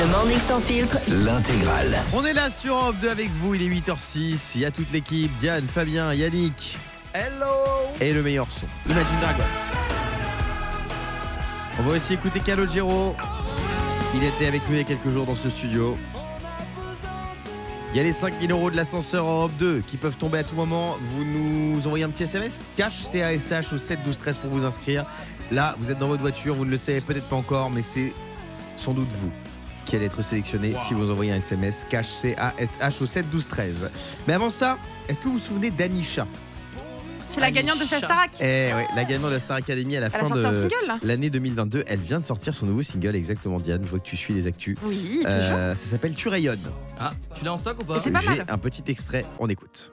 [0.00, 0.98] Le morning sans filtre.
[1.08, 1.98] L'intégrale.
[2.14, 4.92] On est là sur Europe 2 avec vous, il est 8h06, il y a toute
[4.92, 6.76] l'équipe, Diane, Fabien, Yannick.
[7.14, 7.46] Hello
[8.00, 9.42] Et le meilleur son, Imagine Dragons.
[11.78, 13.16] On va aussi écouter Calogero.
[14.14, 15.96] Il était avec nous il y a quelques jours dans ce studio.
[17.90, 20.54] Il y a les 5000 euros de l'ascenseur Europe 2 qui peuvent tomber à tout
[20.54, 20.96] moment.
[21.00, 25.06] Vous nous envoyez un petit SMS Cash CASH au 7 12 13 pour vous inscrire.
[25.50, 28.12] Là, vous êtes dans votre voiture, vous ne le savez peut-être pas encore, mais c'est
[28.78, 29.30] sans doute vous
[29.84, 33.90] qui allez être sélectionné si vous envoyez un SMS Cash CASH au 7 12 13.
[34.26, 34.76] Mais avant ça,
[35.08, 36.26] est-ce que vous vous souvenez d'Anisha
[37.28, 38.30] C'est la gagnante de la Starac.
[38.38, 41.30] Eh ouais, la gagnante de la Star Academy à la Elle a fin de l'année
[41.30, 41.84] 2022.
[41.86, 43.80] Elle vient de sortir son nouveau single, exactement, Diane.
[43.82, 44.76] Je vois que tu suis les actus.
[44.82, 45.38] Oui, toujours.
[45.56, 46.58] Euh, ça s'appelle Tu rayonnes.
[47.00, 47.96] Ah, tu l'as en stock ou pas?
[47.96, 48.44] Et c'est pas J'ai mal.
[48.46, 49.92] un petit extrait, on écoute.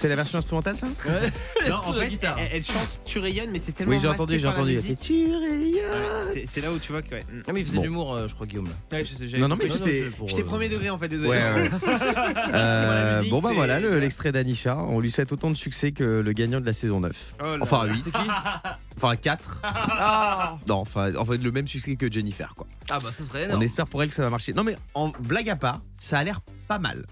[0.00, 1.30] C'est la version instrumentale ça Ouais.
[1.68, 2.38] Non, en fait, guitare.
[2.38, 3.92] elle, elle chante Tu rayonnes, mais c'est tellement.
[3.92, 4.80] Oui, j'ai entendu, j'ai entendu.
[4.98, 5.74] Tu rayonnes.
[6.34, 7.10] Ouais, c'est- là où tu vois que.
[7.16, 7.82] Ouais, Ah mais il faisait Bon.
[7.82, 8.64] de l'humour, euh, je crois Guillaume.
[8.64, 8.96] là.
[8.98, 10.06] Ouais, je sais, j'avais Non, non, mais c'était.
[10.26, 11.28] J'étais euh, premier degré en fait, désolé.
[11.28, 11.68] Ouais, ouais.
[11.80, 11.80] Pour
[12.54, 14.78] Euh, musique, bon bah voilà le- l'extrait d'Anisha.
[14.78, 17.34] On lui souhaite autant de succès que le gagnant de la saison 9.
[17.44, 17.92] Oh Enfin là.
[17.92, 18.04] 8.
[18.96, 19.60] Enfin 4.
[19.62, 20.56] Oh.
[20.66, 22.66] Non, enfin, enfin le même succès que Jennifer quoi.
[22.88, 23.62] Ah bah ça serait On énorme.
[23.64, 24.54] espère pour elle que ça va marcher.
[24.54, 27.04] Non mais en blague à part, ça a l'air pas mal.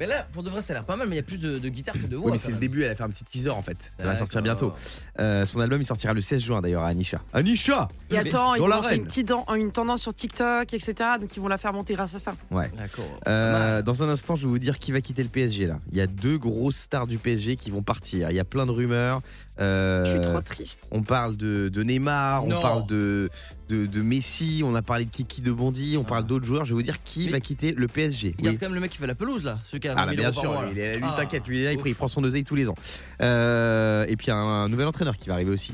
[0.00, 1.36] Mais là, pour de vrai, ça a l'air pas mal, mais il y a plus
[1.38, 2.26] de, de guitare que de voix.
[2.26, 2.60] Oui, mais c'est le même.
[2.60, 3.92] début, elle a fait un petit teaser en fait.
[3.98, 4.72] Ça va sortir bientôt.
[5.18, 7.20] Euh, son album il sortira le 16 juin d'ailleurs à Anisha.
[7.34, 9.00] Anisha Et attends, ils ont fait l'arène.
[9.00, 10.94] une, petite dan- une tendance sur TikTok, etc.
[11.20, 12.34] Donc ils vont la faire monter grâce à ça.
[12.50, 12.70] Ouais.
[12.78, 13.04] D'accord.
[13.28, 15.78] Euh, dans un instant, je vais vous dire qui va quitter le PSG là.
[15.92, 18.30] Il y a deux grosses stars du PSG qui vont partir.
[18.30, 19.20] Il y a plein de rumeurs.
[19.60, 20.88] Euh, Je suis trop triste.
[20.90, 23.28] On parle de, de Neymar, on parle de,
[23.68, 26.64] de, de Messi, on a parlé de Kiki de Bondy, on parle d'autres joueurs.
[26.64, 28.34] Je vais vous dire qui Mais- va quitter le PSG.
[28.38, 28.58] Regarde Oui.
[28.58, 30.10] quand même le mec qui fait la pelouse là, celui qui a Ah 20 bah
[30.12, 31.14] 000 bien sûr, il est, lui Ah.
[31.16, 32.74] t'inquiète, lui, là, il, prend son oseille tous les ans.
[33.20, 35.72] Euh, et puis il y a un, nouvel entraîneur qui va arriver aussi.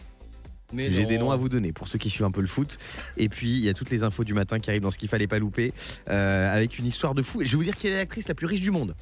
[0.77, 2.79] J'ai des noms à vous donner pour ceux qui suivent un peu le foot.
[3.17, 5.09] Et puis il y a toutes les infos du matin qui arrivent dans ce qu'il
[5.09, 5.73] fallait pas louper,
[6.11, 7.41] euh, avec une histoire de fou.
[7.41, 8.95] Et je vais vous dire qui est l'actrice la plus riche du monde.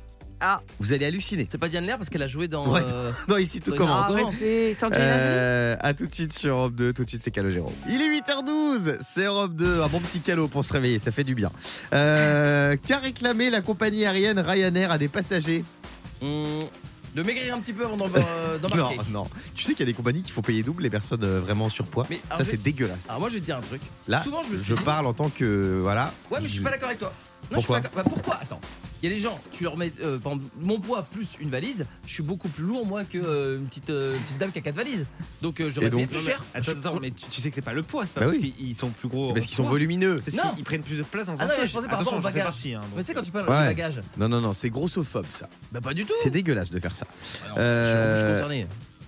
[0.47, 0.61] Ah.
[0.79, 1.47] Vous allez halluciner.
[1.51, 2.67] C'est pas Diane Lair parce qu'elle a joué dans.
[2.69, 2.83] Ouais.
[2.87, 4.13] euh, Non, ici tout commence.
[4.13, 7.73] Ah Euh, à tout de suite sur Europe 2, tout de suite c'est Calogero.
[7.89, 11.25] Il est 8h12, c'est Europe 2, un bon petit calot pour se réveiller, ça fait
[11.25, 11.51] du bien.
[11.95, 15.65] Euh, Qu'a réclamé la compagnie aérienne Ryanair à des passagers
[16.21, 16.61] hum,
[17.15, 18.99] de maigrir un petit peu avant euh, Non, d'embarquer.
[19.11, 19.25] non.
[19.55, 21.69] Tu sais qu'il y a des compagnies qui font payer double les personnes vraiment en
[21.71, 22.07] surpoids.
[22.11, 23.09] Mais alors, Ça c'est dégueulasse.
[23.09, 23.81] Alors moi je vais te dire un truc.
[24.09, 26.13] Là, Souvent je me suis je dit- parle en tant que voilà.
[26.31, 27.13] Ouais, mais je suis pas d'accord avec toi.
[27.51, 28.05] Non, Pourquoi je suis pas d'accord.
[28.05, 28.39] Bah, pourquoi?
[28.43, 28.61] Attends.
[29.05, 30.19] Il y a des gens, tu leur mets euh,
[30.63, 33.91] mon poids plus une valise, je suis beaucoup plus lourd moi que euh, une, petite,
[33.91, 35.05] euh, une petite dame qui a quatre valises.
[35.43, 36.43] Donc euh, je payer donc plus cher.
[36.55, 38.39] Attends, attends, mais tu, tu sais que c'est pas le poids, c'est pas Bah parce
[38.39, 38.53] oui.
[38.53, 39.29] qu'ils sont plus gros.
[39.29, 39.73] C'est parce qu'ils sont poids.
[39.73, 40.17] volumineux.
[40.25, 40.43] C'est Non.
[40.45, 41.69] parce qu'ils prennent plus de place dans un Ah non, mais siège.
[41.69, 42.47] je pensais par Attention, rapport au j'en fais bagage.
[42.47, 42.73] partie.
[42.73, 42.91] hein, donc.
[42.97, 43.61] Mais tu sais quand tu parles Ouais.
[43.61, 45.51] de bagage, Non, non, non, c'est grossophobe ça.
[45.71, 46.15] bah pas du tout.
[46.23, 47.07] C'est dégueulasse de faire ça.
[47.45, 48.67] Alors, Euh, je, suis, je suis concerné.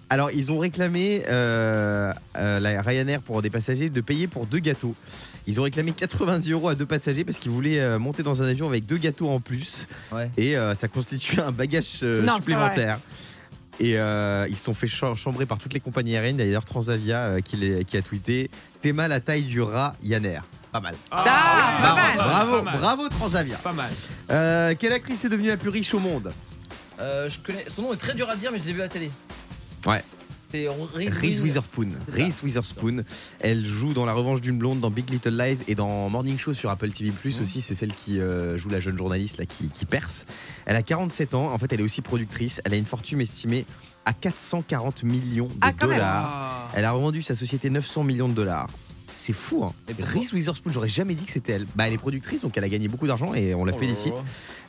[0.08, 4.60] Alors, ils ont réclamé euh, euh, la Ryanair pour des passagers de payer pour deux
[4.60, 4.94] gâteaux.
[5.48, 8.46] Ils ont réclamé 90 euros à deux passagers parce qu'ils voulaient euh, monter dans un
[8.48, 9.86] avion avec deux gâteaux en plus.
[10.12, 10.30] Ouais.
[10.36, 12.98] Et euh, ça constitue un bagage euh, Non, supplémentaire.
[13.80, 16.36] Et euh, ils se sont fait cha- chambrer par toutes les compagnies aériennes.
[16.38, 18.50] D'ailleurs, Transavia euh, qui, les- qui a tweeté
[18.82, 20.44] T'es mal la taille du rat Ryanair.
[20.72, 20.94] Pas mal.
[21.10, 22.16] Ah, Bravo, pas mal.
[22.16, 22.78] bravo, Pas mal.
[22.78, 23.56] bravo Transavia.
[23.58, 23.90] Pas mal.
[24.30, 26.32] Euh, quelle actrice est devenue la plus riche au monde?
[27.00, 27.66] Euh, je connais.
[27.74, 29.10] Son nom est très dur à dire, mais je l'ai vu à la télé.
[29.84, 30.02] Ouais.
[30.54, 31.88] Reese, Witherspoon.
[32.08, 33.02] Reese Witherspoon.
[33.40, 36.54] Elle joue dans La Revanche d'une blonde, dans Big Little Lies et dans Morning Show
[36.54, 37.42] sur Apple TV Mmh.
[37.42, 37.60] aussi.
[37.60, 40.24] C'est celle qui euh, joue la jeune journaliste là, qui, qui perce.
[40.64, 41.52] Elle a 47 ans.
[41.52, 42.62] En fait, elle est aussi productrice.
[42.64, 43.66] Elle a une fortune estimée
[44.06, 46.30] à 440 millions de Ah, dollars.
[46.32, 46.68] Ah.
[46.74, 48.68] Elle a revendu sa société 900 millions de dollars.
[49.18, 49.72] C'est fou, hein.
[49.98, 51.66] Reese Witherspoon, j'aurais jamais dit que c'était elle.
[51.74, 54.12] Bah, elle est productrice, donc elle a gagné beaucoup d'argent et on la Oh félicite.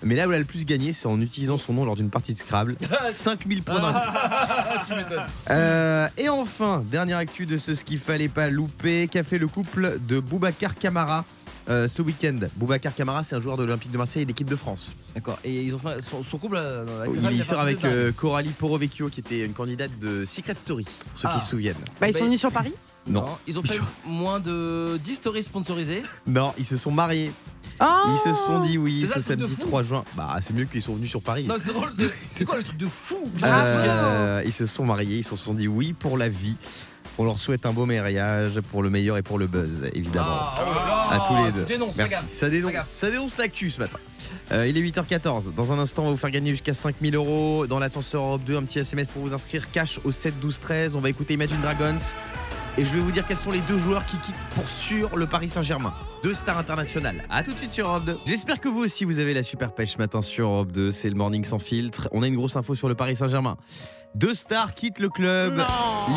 [0.04, 2.10] Mais là où elle a le plus gagné, c'est en utilisant son nom lors d'une
[2.10, 2.78] partie de Scrabble.
[3.10, 3.76] 5000 points
[4.70, 5.24] Ah, tu m'étonnes.
[5.50, 9.48] Euh, et enfin, dernière actu de ce, ce qu'il fallait pas louper, qu'a fait le
[9.48, 11.26] couple de Boubacar Camara
[11.70, 12.40] euh, ce week-end?
[12.56, 14.94] Boubacar Camara, c'est un joueur de l'Olympique de Marseille et d'équipe de France.
[15.16, 15.38] D'accord.
[15.44, 18.12] Et ils ont fait son, son couple euh, avec sa Il femme, sort avec euh,
[18.12, 21.36] Coralie Porovecchio, qui était une candidate de Secret Story, pour ceux Ah.
[21.38, 21.76] qui se souviennent.
[22.00, 22.74] Bah, ils sont Bah, venus sur Paris
[23.08, 23.26] Non.
[23.48, 26.04] Ils ont fait moins de 10 stories sponsorisées.
[26.26, 27.32] Non, ils se sont mariés.
[27.80, 30.04] Oh Ils se sont dit oui ce samedi fou 3 juin.
[30.16, 31.44] Bah, c'est mieux qu'ils sont venus sur Paris.
[31.46, 31.90] Non, c'est drôle.
[31.96, 33.30] c'est- C'est quoi le truc de fou?
[33.44, 36.56] Euh, ils se sont mariés, ils se sont dit oui pour la vie.
[37.20, 40.28] On leur souhaite un beau mariage pour le meilleur et pour le buzz, évidemment.
[40.30, 41.88] Ah, oh là là, à tous les deux.
[41.98, 42.16] Merci.
[42.34, 43.98] Ça dénonce, ça dénonce l'actu ce matin.
[44.52, 45.54] Euh, il est 8h14.
[45.56, 48.58] Dans un instant, on va vous faire gagner jusqu'à 5000 euros dans l'ascenseur Europe 2.
[48.58, 49.70] Un petit SMS pour vous inscrire.
[49.72, 50.96] Cash au 7 12 13.
[50.96, 51.96] On va écouter Imagine Dragons.
[52.80, 55.26] Et je vais vous dire quels sont les deux joueurs qui quittent pour sûr le
[55.26, 55.96] Paris Saint-Germain.
[56.24, 57.24] Deux stars internationales.
[57.28, 58.20] A tout de suite sur Europe 2.
[58.28, 60.92] J'espère que vous aussi vous avez la super pêche ce matin sur Europe 2.
[60.92, 62.08] C'est le morning sans filtre.
[62.12, 63.58] On a une grosse info sur le Paris Saint-Germain.
[64.14, 65.56] Deux stars quittent le club.
[65.56, 65.66] Non.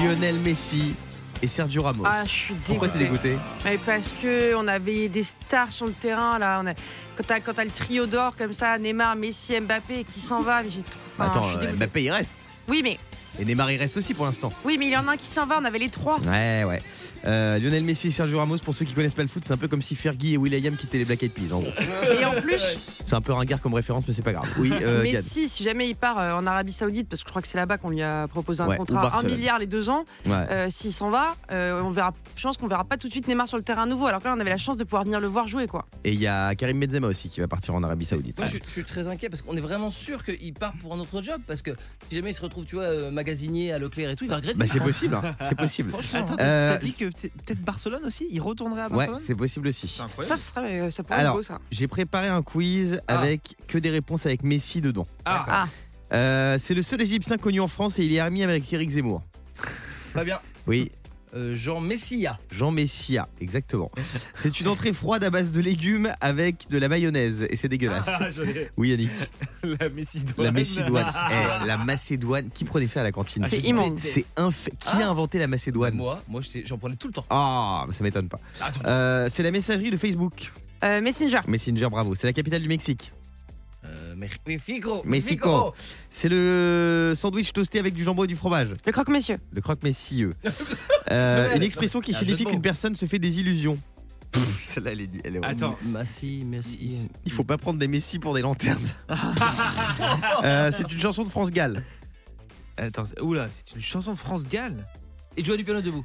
[0.02, 0.94] Lionel Messi
[1.40, 2.04] et Sergio Ramos.
[2.06, 5.92] Ah, je suis Pourquoi t'es dégoûté Mais parce que on avait des stars sur le
[5.92, 6.60] terrain là.
[6.62, 6.74] On a...
[7.16, 10.62] Quand t'as quand t'as le trio d'or comme ça, Neymar, Messi, Mbappé qui s'en va,
[10.62, 11.24] mais j'ai trop.
[11.24, 11.72] Attends, euh.
[11.72, 12.36] Mbappé il reste.
[12.68, 12.98] Oui, mais
[13.40, 14.52] Et Neymar il reste aussi pour l'instant.
[14.64, 15.58] oui, mais il y en a un qui s'en va.
[15.60, 16.19] On avait les trois.
[16.20, 16.82] Ouais, ouais.
[17.26, 19.56] Euh, Lionel Messi et Sergio Ramos, pour ceux qui connaissent pas le foot, c'est un
[19.58, 21.52] peu comme si Fergie et Will.i.am quittaient les Black Eyed Peas.
[21.52, 21.70] En gros.
[22.20, 22.62] Et en plus,
[23.05, 24.49] C'est un peu ringard comme référence, mais c'est pas grave.
[24.58, 25.02] Oui, euh.
[25.02, 27.56] Messi, si jamais il part euh, en Arabie Saoudite, parce que je crois que c'est
[27.58, 29.37] là-bas qu'on lui a proposé un Ouais, ou contrat, un Barcelone.
[29.37, 30.05] milliard les deux ans.
[30.26, 30.32] Ouais.
[30.50, 32.12] Euh, S'il s'en va, euh, on verra.
[32.37, 34.06] Je pense qu'on verra pas tout de suite Neymar sur le terrain à nouveau.
[34.06, 35.87] Alors que là, on avait la chance de pouvoir venir le voir jouer, quoi.
[36.05, 38.38] Et il y a Karim Benzema aussi qui va partir en Arabie Saoudite.
[38.38, 40.94] Moi, je, suis- je suis très inquiet parce qu'on est vraiment sûr qu'il part pour
[40.94, 41.40] un autre job.
[41.46, 41.72] Parce que
[42.08, 44.58] si jamais il se retrouve, tu vois, magasinier à Leclerc et tout, il va regretter.
[44.58, 45.34] Bah c'est possible, hein.
[45.49, 45.90] c'est possible.
[45.90, 46.20] Franchement.
[46.20, 49.68] Attends, Euh, t'as dit que peut-être Barcelone aussi Il retournerait à Ouais, Barcelone c'est possible
[49.68, 49.88] aussi.
[49.88, 50.36] C'est incroyable.
[50.38, 51.60] Ça, serait, euh, ça pourrait Alors, être beau, ça.
[51.70, 53.18] J'ai préparé un quiz Ah.
[53.20, 55.06] avec que des réponses avec Messi dedans.
[55.24, 55.68] Ah, Ah,
[56.12, 59.22] Euh, c'est le seul Égyptien connu en France et il est ami avec Eric Zemmour.
[60.12, 60.40] Pas bien.
[60.66, 60.90] Oui,
[61.35, 62.38] Euh, Jean Messia.
[62.50, 63.91] Jean Messia, exactement.
[64.35, 68.09] C'est une entrée froide à base de légumes avec de la mayonnaise et c'est dégueulasse.
[68.09, 68.69] Ah, je l'ai.
[68.77, 69.11] Oui Yannick,
[69.62, 70.47] la Messi-Douane.
[70.47, 71.06] la Macédoine.
[71.31, 73.99] Eh, la Macédoine, qui prenait ça à la cantine C'est immonde.
[74.00, 74.69] C'est inf...
[74.79, 75.11] Qui a Ah.
[75.11, 77.27] inventé la Macédoine Moi, moi j'étais- j'en prenais tout le temps.
[77.31, 78.41] Ah, ça m'étonne pas.
[78.61, 78.81] Attends.
[78.87, 80.50] Euh, c'est la messagerie de Facebook.
[80.82, 81.41] Euh, Messenger.
[81.47, 82.15] Messenger, bravo.
[82.15, 83.12] C'est la capitale du Mexique.
[83.90, 84.14] Euh,
[84.46, 85.02] Mexico.
[85.04, 85.75] Mexico.
[86.08, 88.69] C'est le sandwich toasté avec du jambon et du fromage.
[88.87, 89.38] Le croque-monsieur.
[89.52, 90.34] Le croque-messieux.
[91.12, 93.76] Euh, une expression qui signifie qu'une personne se fait des illusions.
[94.31, 95.76] Pff, Celle-là, elle est, elle est Attends.
[95.82, 97.08] Merci, merci.
[97.26, 98.78] Il faut pas prendre des messies pour des lanternes.
[100.44, 101.82] Euh, c'est une chanson de France Gall.
[102.76, 104.86] Attends, c'est- oula, c'est une chanson de France Gall.
[105.36, 106.04] Et jouer du piano debout.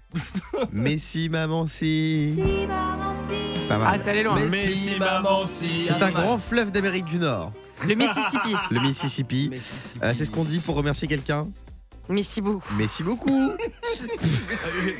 [0.71, 2.33] Messi, maman, si.
[3.79, 4.01] Pas Ah, mal.
[4.03, 4.39] t'es allé loin.
[4.39, 5.77] Messi, maman, si.
[5.77, 7.51] C'est un grand fleuve d'Amérique du Nord,
[7.87, 8.53] Le Mississippi.
[8.71, 9.49] le Mississippi.
[9.51, 9.99] Mississippi.
[10.03, 11.47] Euh, c'est ce qu'on dit pour remercier quelqu'un.
[12.07, 12.71] Merci beaucoup.
[12.77, 13.51] Merci beaucoup.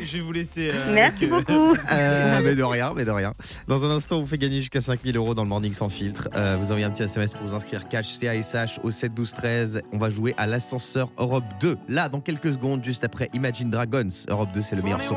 [0.03, 0.71] je vais vous laisser.
[0.73, 1.77] euh, Merci avec, euh, beaucoup.
[1.91, 3.35] Euh, mais de rien, mais de rien.
[3.67, 6.29] Dans un instant, on vous fait gagner jusqu'à 5000 euros dans le morning sans filtre.
[6.35, 9.81] Euh, vous envoyez un petit SMS pour vous inscrire cash CASH au 7 12 13.
[9.93, 11.77] On va jouer à l'ascenseur Europe 2.
[11.89, 14.09] Là, dans quelques secondes, juste après Imagine Dragons.
[14.27, 15.15] Europe 2, c'est le meilleur son.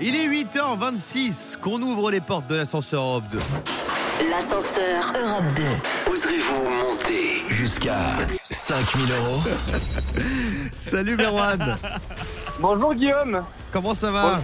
[0.00, 3.38] Il est 8h26 qu'on ouvre les portes de l'ascenseur Europe 2.
[4.30, 6.12] L'ascenseur Europe 2.
[6.12, 7.96] Oserez-vous monter jusqu'à
[8.44, 9.40] 5000 euros?
[10.76, 11.76] Salut Merwan
[12.60, 13.42] Bonjour Guillaume.
[13.72, 14.40] Comment ça va?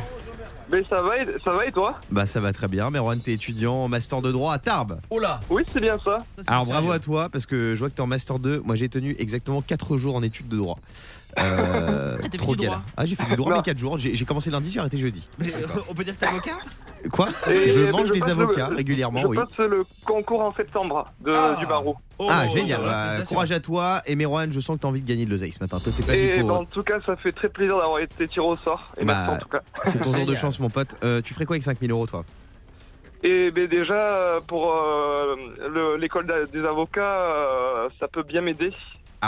[0.70, 2.00] Ben ça va, et- ça va et toi?
[2.10, 2.88] Bah ça va très bien.
[2.90, 4.98] Merwan, t'es étudiant en master de droit à Tarbes.
[5.10, 6.18] Oh là Oui, c'est bien ça.
[6.46, 6.92] Alors bravo sérieux.
[6.94, 8.62] à toi parce que je vois que t'es en master 2.
[8.64, 10.78] Moi j'ai tenu exactement 4 jours en études de droit.
[11.38, 12.82] Euh, Ah, trop galère.
[12.96, 13.98] Ah j'ai fait du droit mais 4 jours.
[13.98, 15.26] J'ai commencé lundi, j'ai arrêté jeudi.
[15.38, 16.58] mais, euh, on peut dire que t'es avocat?
[17.10, 17.28] Quoi?
[17.50, 19.36] Et- Je mange je des avocats le- régulièrement, je oui.
[19.36, 21.56] passe le concours en septembre de, Ah.
[21.58, 21.96] du barreau.
[22.18, 25.02] Oh, Ah génial, bah, Bah, courage à toi et Merwan, je sens que t'as envie
[25.02, 25.78] de gagner de l'oseille ce matin.
[25.80, 26.52] Toi t'es pas Et pour...
[26.60, 28.92] en tout cas, ça fait très plaisir d'avoir été tiré au sort.
[28.98, 29.60] Et Bah, merci en tout cas.
[29.84, 30.96] C'est ton jour de chance mon pote.
[31.04, 32.24] Euh, tu ferais quoi avec 5000 euros toi?
[33.22, 35.34] Et ben déjà, euh, pour euh,
[35.72, 38.70] le- l'école des avocats, euh, ça peut bien m'aider.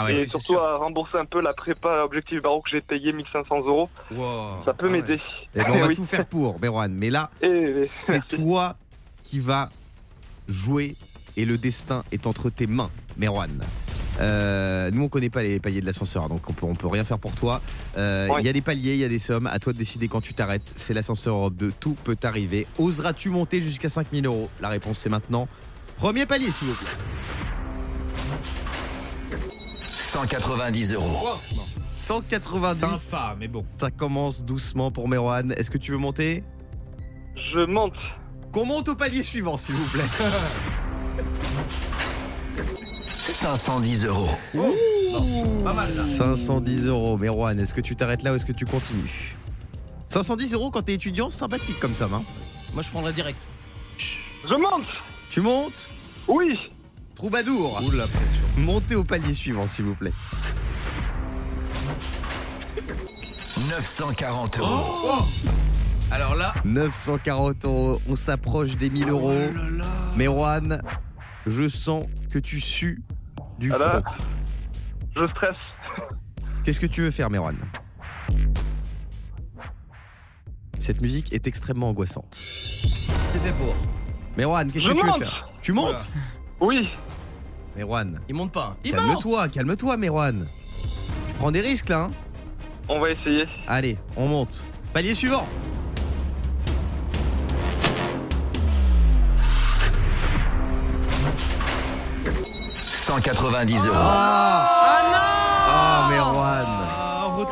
[0.05, 0.63] Ah et surtout sûr.
[0.63, 3.89] à rembourser un peu la prépa objectif barreau que j'ai payé 1500 euros.
[4.15, 4.63] Wow.
[4.65, 5.19] Ça peut Ah m'aider.
[5.55, 5.95] Eh ben, on va Oui.
[5.95, 6.91] tout faire pour Merwan.
[6.93, 8.75] Mais là, Et c'est toi
[9.23, 9.69] qui vas
[10.47, 10.95] jouer
[11.35, 13.61] et le destin est entre tes mains, Merwan.
[14.19, 17.03] Euh, nous on connaît pas les paliers de l'ascenseur donc on peut, on peut rien
[17.03, 17.61] faire pour toi.
[17.99, 20.07] Euh, Il y a des paliers, il y a des sommes, à toi de décider
[20.07, 20.73] quand tu t'arrêtes.
[20.75, 22.65] C'est l'ascenseur Europe 2, tout peut arriver.
[22.79, 24.49] Oseras-tu monter jusqu'à 5000 euros?
[24.59, 25.47] La réponse c'est maintenant.
[25.97, 26.87] Premier palier s'il vous plaît.
[30.07, 31.27] 190 euros.
[31.85, 32.79] 190.
[32.97, 33.65] Sympa, mais bon.
[33.77, 35.51] Ça commence doucement pour Merwan.
[35.57, 36.43] Est-ce que tu veux monter?
[37.53, 37.93] Je monte.
[38.53, 40.05] Qu'on monte au palier suivant s'il vous plaît.
[43.21, 44.29] 510 euros.
[45.65, 46.03] Pas mal là.
[46.03, 47.17] 510 euros.
[47.17, 49.35] Merwan, est-ce que tu t'arrêtes là ou est-ce que tu continues?
[50.07, 52.23] 510 euros quand t'es étudiant, c'est sympathique comme ça, hein
[52.73, 53.37] Moi je prendrais direct.
[54.49, 54.87] Je monte.
[55.29, 55.91] Tu montes?
[56.29, 56.57] Oui.
[57.17, 58.43] Troubadour Ouh la pression.
[58.57, 60.13] Montez au palier suivant, s'il vous plaît.
[63.71, 65.23] 940 euros.
[66.11, 69.33] Alors là, 940 euros, on s'approche des 1000 euros.
[70.15, 70.79] Merwan,
[71.47, 73.01] je sens que tu sues
[73.57, 74.01] du Ah là.
[74.03, 74.03] front.
[75.15, 75.55] Je stresse.
[76.63, 77.57] Qu'est-ce que tu veux faire, Merwan
[80.79, 82.27] Cette musique est extrêmement angoissante.
[82.39, 83.75] c'est fait pour.
[84.37, 85.49] Merwan, qu'est-ce que tu veux faire?
[85.63, 86.07] Tu montes?
[86.61, 86.87] Oui.
[87.77, 88.75] Merwan, Il monte pas.
[88.83, 90.47] Il monte calme-toi, calme-toi, Merwan.
[91.27, 92.11] Tu prends des risques là, hein
[92.89, 93.45] On va essayer.
[93.67, 94.63] Allez, on monte.
[94.93, 95.47] Palier suivant.
[102.89, 103.95] 190 euros.
[103.95, 105.16] Ah, Merwan.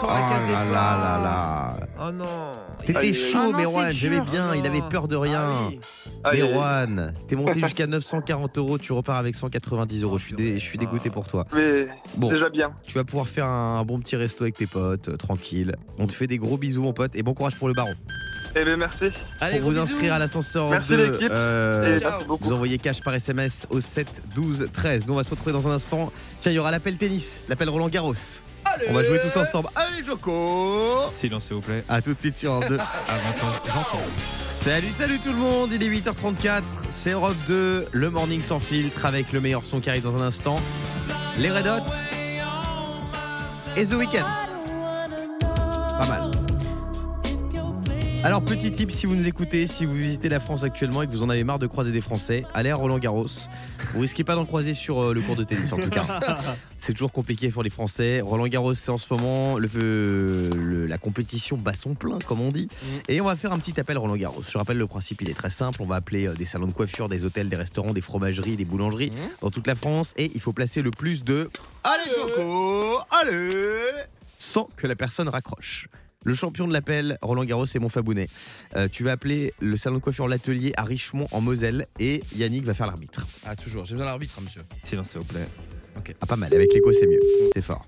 [0.07, 1.77] Ah, Oh la case là là là là.
[2.07, 2.25] Oh non.
[2.85, 3.37] T'étais aïe, chaud.
[3.41, 3.91] Ah non, Merwan.
[3.91, 4.49] J'aimais bien.
[4.51, 4.89] Oh Il avait non.
[4.89, 5.53] peur de rien.
[6.23, 6.39] Ah oui.
[6.41, 8.77] Merwan, t'es monté jusqu'à 940 euros.
[8.77, 10.17] Tu repars avec 190 euros.
[10.17, 11.45] Je suis, dé- je suis dégoûté pour toi.
[11.53, 12.71] Mais Bon, déjà bien.
[12.83, 15.75] tu vas pouvoir faire un bon petit resto avec tes potes, euh, tranquille.
[15.97, 17.93] On te fait des gros bisous, mon pote, et bon courage pour le baron.
[18.57, 19.05] Eh bien, merci.
[19.41, 21.27] Allez, Pour vous inscrire à l'ascenseur Merci, 2, l'équipe.
[21.31, 21.99] euh,
[22.39, 25.07] vous envoyez cash par SMS au 7 12 13.
[25.07, 26.09] Nous, on va se retrouver dans un instant.
[26.39, 28.13] Tiens, il y aura l'appel tennis, l'appel Roland Garros.
[28.75, 28.87] Allez.
[28.89, 29.69] On va jouer tous ensemble.
[29.75, 31.83] Allez, Joko Silence, s'il vous plaît.
[31.87, 32.77] À tout de suite sur Europe 2.
[32.79, 32.85] Ah,
[33.23, 33.53] j'entends.
[33.65, 34.03] J'entends.
[34.21, 35.69] Salut, salut tout le monde.
[35.73, 36.63] Il est 8h34.
[36.89, 40.21] C'est Europe 2, le morning sans filtre avec le meilleur son qui arrive dans un
[40.21, 40.59] instant.
[41.37, 41.91] Les Red Hot
[43.77, 44.25] et The Weeknd.
[45.99, 46.44] Pas mal.
[48.25, 51.11] Alors, petit tip, si vous nous écoutez, si vous visitez la France actuellement et que
[51.11, 53.27] vous en avez marre de croiser des Français, allez à Roland Garros.
[53.93, 56.19] Vous risquez pas d'en croiser sur euh, le cours de tennis en tout cas.
[56.79, 58.21] C'est toujours compliqué pour les Français.
[58.21, 59.67] Roland Garros, c'est en ce moment le,
[60.55, 62.67] le- la compétition bat son plein, comme on dit.
[63.07, 64.43] Et on va faire un petit appel Roland Garros.
[64.47, 65.81] Je rappelle le principe, il est très simple.
[65.81, 68.65] On va appeler euh, des salons de coiffure, des hôtels, des restaurants, des fromageries, des
[68.65, 70.13] boulangeries dans toute la France.
[70.17, 71.49] Et il faut placer le plus de.
[71.83, 73.79] Allez, Joko Allez
[74.39, 75.87] Sans que la personne raccroche.
[76.25, 78.27] Le champion de l'appel, Roland Garros, c'est mon Fabounet.
[78.75, 82.65] Euh, tu vas appeler le salon de coiffure L'Atelier à Richemont en Moselle et Yannick
[82.65, 83.25] va faire l'arbitre.
[83.45, 83.85] Ah, toujours.
[83.85, 84.61] J'ai besoin d'un arbitre, monsieur.
[84.83, 85.47] Silence, s'il vous plaît.
[86.21, 86.51] Ah, pas mal.
[86.53, 87.19] Avec l'écho, c'est mieux.
[87.53, 87.85] C'est fort.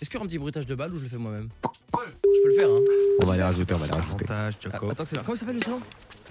[0.00, 2.42] Est-ce qu'il y aura un petit bruitage de balle ou je le fais moi-même Je
[2.42, 2.78] peux le faire, hein.
[3.22, 4.24] On va les rajouter, on va les rajouter.
[4.28, 5.22] Avantage, Ah, attends, c'est là.
[5.24, 5.80] Comment il s'appelle le salon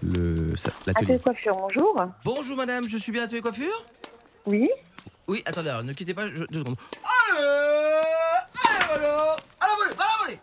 [0.03, 1.19] Le, Atelier l'atelier.
[1.19, 2.05] coiffure, bonjour.
[2.23, 3.85] Bonjour madame, je suis bien à tous les coiffures
[4.45, 4.69] Oui,
[5.27, 6.75] Oui, attendez, alors ne quittez pas, je- deux secondes.
[7.33, 7.43] Allez
[8.67, 9.75] Allez, voilà À la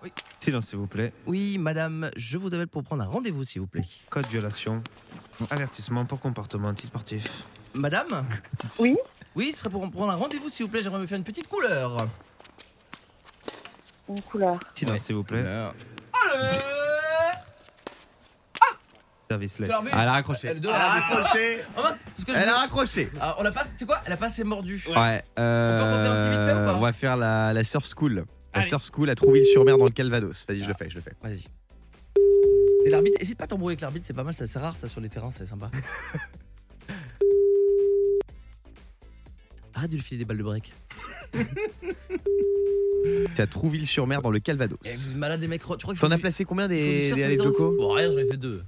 [0.02, 0.12] oui.
[0.40, 1.12] Silence, s'il vous plaît.
[1.26, 3.84] oui, madame, je vous appelle pour prendre un rendez-vous, s'il vous plaît.
[4.10, 4.82] Code violation.
[5.50, 7.44] Avertissement pour comportement antisportif.
[7.74, 8.24] Madame
[8.78, 8.96] Oui.
[9.34, 10.82] Oui, ce serait pour prendre un rendez-vous, s'il vous plaît.
[10.82, 12.08] J'aimerais me faire une petite couleur.
[14.08, 14.58] une couleur.
[14.74, 14.98] Silence, Ouais.
[14.98, 15.40] s'il vous plaît.
[15.42, 15.74] Couleur.
[16.32, 16.58] Allez
[19.30, 19.74] Service lettre.
[19.92, 20.48] Ah, elle a raccroché.
[20.48, 21.60] Elle Elle a raccroché.
[21.76, 23.10] Ah, mince, parce que je Elle a raccroché.
[23.20, 24.00] Ah, on l'a pas, c'est quoi?
[24.06, 24.82] Elle a pas assez mordu.
[24.88, 25.22] Ouais.
[25.38, 26.74] euh, On peut tenter un petit vite fait ou pas?
[26.76, 28.24] on va faire la, la surf school.
[28.54, 28.68] La Allez.
[28.68, 30.44] surf school à Trouville-sur-Mer dans le Calvados.
[30.48, 31.12] Vas-y, je le fais, je le fais.
[31.22, 31.44] Vas-y.
[32.86, 34.88] Et l'arbitre, essaye pas de t'embrouiller avec l'arbitre, c'est pas mal, ça, c'est rare ça
[34.88, 35.70] sur les terrains, c'est sympa.
[39.74, 40.72] Arrête de lui filer des balles de break.
[43.34, 44.78] C'est à Trouville-sur-Mer dans le Calvados.
[44.84, 47.06] Eh, vous êtes malade des mecs, tu crois qu'il T'en faut as placé combien des,
[47.08, 48.62] surf des Alex Joko Bon, rien, j'en ai fait deux.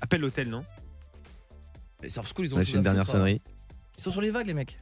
[0.00, 0.64] Appelle l'hôtel, non?
[2.02, 3.18] Les surf school, ils ont Là, c'est une dernière foutre, hein.
[3.18, 3.42] sonnerie.
[3.98, 4.78] Ils sont sur les vagues, les mecs.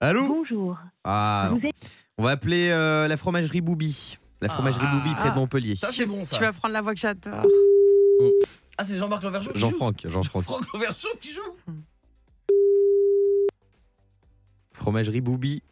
[0.00, 0.76] Allô Bonjour.
[1.04, 1.58] Ah, non.
[1.58, 4.18] Vous êtes- On va appeler euh, la fromagerie Boubi.
[4.40, 4.94] La fromagerie Ah.
[4.96, 5.76] Boubi près de Montpellier.
[5.76, 6.36] Ça, c'est bon, ça.
[6.36, 7.46] Tu vas prendre la voix que j'adore.
[8.78, 10.42] Ah, c'est Jean-Marc joue Jean-Franck, Jean-Franck.
[10.44, 11.74] Franck Lanvergeau qui joue
[14.74, 15.62] Fromagerie Boubi.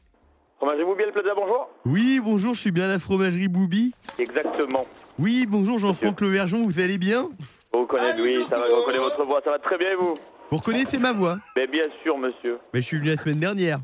[0.59, 1.69] Fromagerie Boubiel Plaza, bonjour.
[1.85, 3.93] Oui, bonjour, je suis bien à la fromagerie Boubi.
[4.19, 4.87] Exactement.
[5.19, 7.29] Oui, bonjour Jean-Franck Levergeon, vous allez bien?
[7.73, 10.15] Vous reconnaissez, oui, ça va, je reconnais votre voix, ça va très bien et vous?
[10.51, 11.39] Vous reconnaissez ma voix?
[11.57, 12.59] Mais bien sûr, monsieur.
[12.73, 13.81] Mais je suis venu la semaine dernière.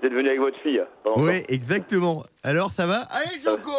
[0.00, 0.82] Vous êtes venu avec votre fille.
[1.16, 2.22] Oui, exactement.
[2.42, 3.72] Alors, ça va Allez, Joko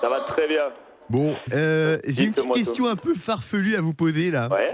[0.00, 0.70] Ça va très bien.
[1.10, 4.48] Bon, euh, j'ai une petite question un peu farfelue à vous poser là.
[4.48, 4.66] Ouais.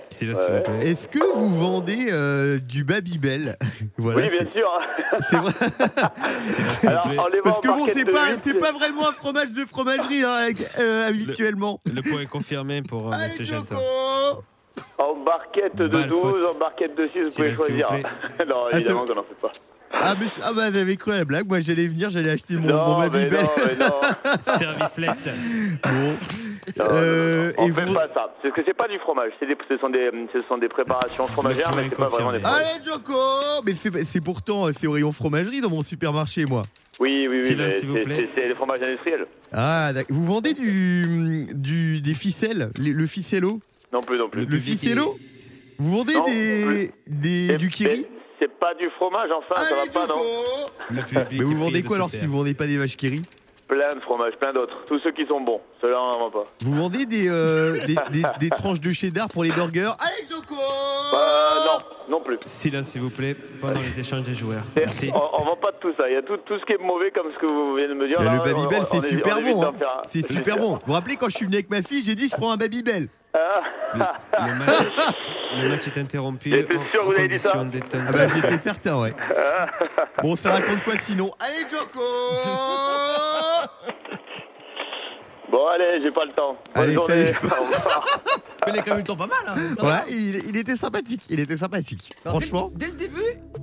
[0.82, 3.56] Est-ce que vous vendez euh, du Babybel
[3.98, 4.20] Voilà.
[4.20, 4.70] Oui, bien sûr.
[5.30, 5.52] C'est vrai.
[6.86, 7.08] Alors,
[7.42, 11.80] Parce que bon, c'est pas, c'est pas vraiment un fromage de fromagerie hein, euh, habituellement.
[11.92, 14.42] Le point est confirmé pour euh, Allez, Monsieur Joko Gelton.
[14.98, 16.54] En barquette de Balle 12, faute.
[16.54, 17.86] en barquette de 6, vous pouvez choisir.
[18.48, 19.52] non, Ah, évidemment qu'on n'en fait pas.
[19.90, 22.56] Ah, mais je- ah bah j'avais cru à la blague, moi j'allais venir, j'allais acheter
[22.58, 23.42] mon, non, mon mais Babybel.
[23.42, 24.32] non, mais non.
[24.40, 25.14] Service lettre.
[25.82, 26.18] Bon.
[26.76, 27.54] Non, Euh, non, non.
[27.56, 28.34] On et fait vous- pas ça.
[28.42, 29.32] Parce que c'est pas du fromage.
[29.40, 32.40] C'est des- ce, sont des, ce sont des préparations fromagères, mais c'est pas vraiment des
[32.40, 32.62] fromages.
[32.76, 33.18] Allez Joko
[33.64, 36.64] Mais c'est c'est pourtant, c'est au rayon fromagerie dans mon supermarché moi.
[37.00, 37.44] Oui, oui, oui.
[37.46, 38.14] Silence, mais s'il vous c'est- plaît.
[38.16, 39.26] c'est- C'est des fromages industriels.
[39.52, 40.14] Ah, d'accord.
[40.14, 43.60] vous vendez du, du des ficelles, les- le ficello?
[43.92, 44.44] Non plus, non plus.
[44.44, 45.16] Le ficello
[45.78, 48.06] Vous vendez Non, des, des C'est- du kiri
[48.38, 50.20] c'est- pas du fromage, enfin, ça va pas, non
[50.90, 53.22] Mais vous vendez quoi alors si vous vendez pas des vaches kiri
[53.68, 54.84] Plein de fromages, plein d'autres.
[54.86, 55.60] Tous ceux qui sont bons.
[55.82, 56.44] Ceux-là, on n'en vend pas.
[56.62, 60.54] Vous vendez des, euh, des, des- des tranches de cheddar pour les burgers Allez Joko
[60.54, 61.66] Euh,
[62.08, 62.38] non, non plus.
[62.46, 64.62] Silence, s'il vous plaît, pendant les échanges des joueurs.
[64.74, 65.10] Merci.
[65.14, 66.08] On, on vend pas de tout ça.
[66.08, 67.94] Il y a tout, tout ce qui est mauvais, comme ce que vous venez de
[67.94, 68.20] me dire.
[68.20, 69.72] Là, le Babybel on- c'est super on bon hein.
[70.08, 72.28] C'est super bon Vous vous rappelez quand je suis venu avec ma fille j'ai dit
[72.28, 73.08] je prends un Babybel
[73.94, 74.86] Le match,
[75.62, 76.50] le match est interrompu.
[76.50, 77.52] J'étais en- sûr que en vous avez dit ça.
[77.54, 79.14] Ah bah j'étais certain ouais
[80.22, 81.30] Bon ça raconte quoi sinon?
[81.40, 82.00] Allez Joko
[85.50, 86.56] Bon, allez, j'ai pas le temps.
[86.74, 87.32] Bonne Allez, journée.
[87.32, 87.36] salut.
[87.44, 88.20] Au revoir.
[88.66, 89.38] Mais il a quand même eu le temps pas mal.
[89.46, 89.88] Hein, ça va.
[89.88, 91.22] Ouais, il, il était sympathique.
[91.30, 92.10] Il était sympathique.
[92.24, 93.22] Alors, Franchement, Dès, dès le début,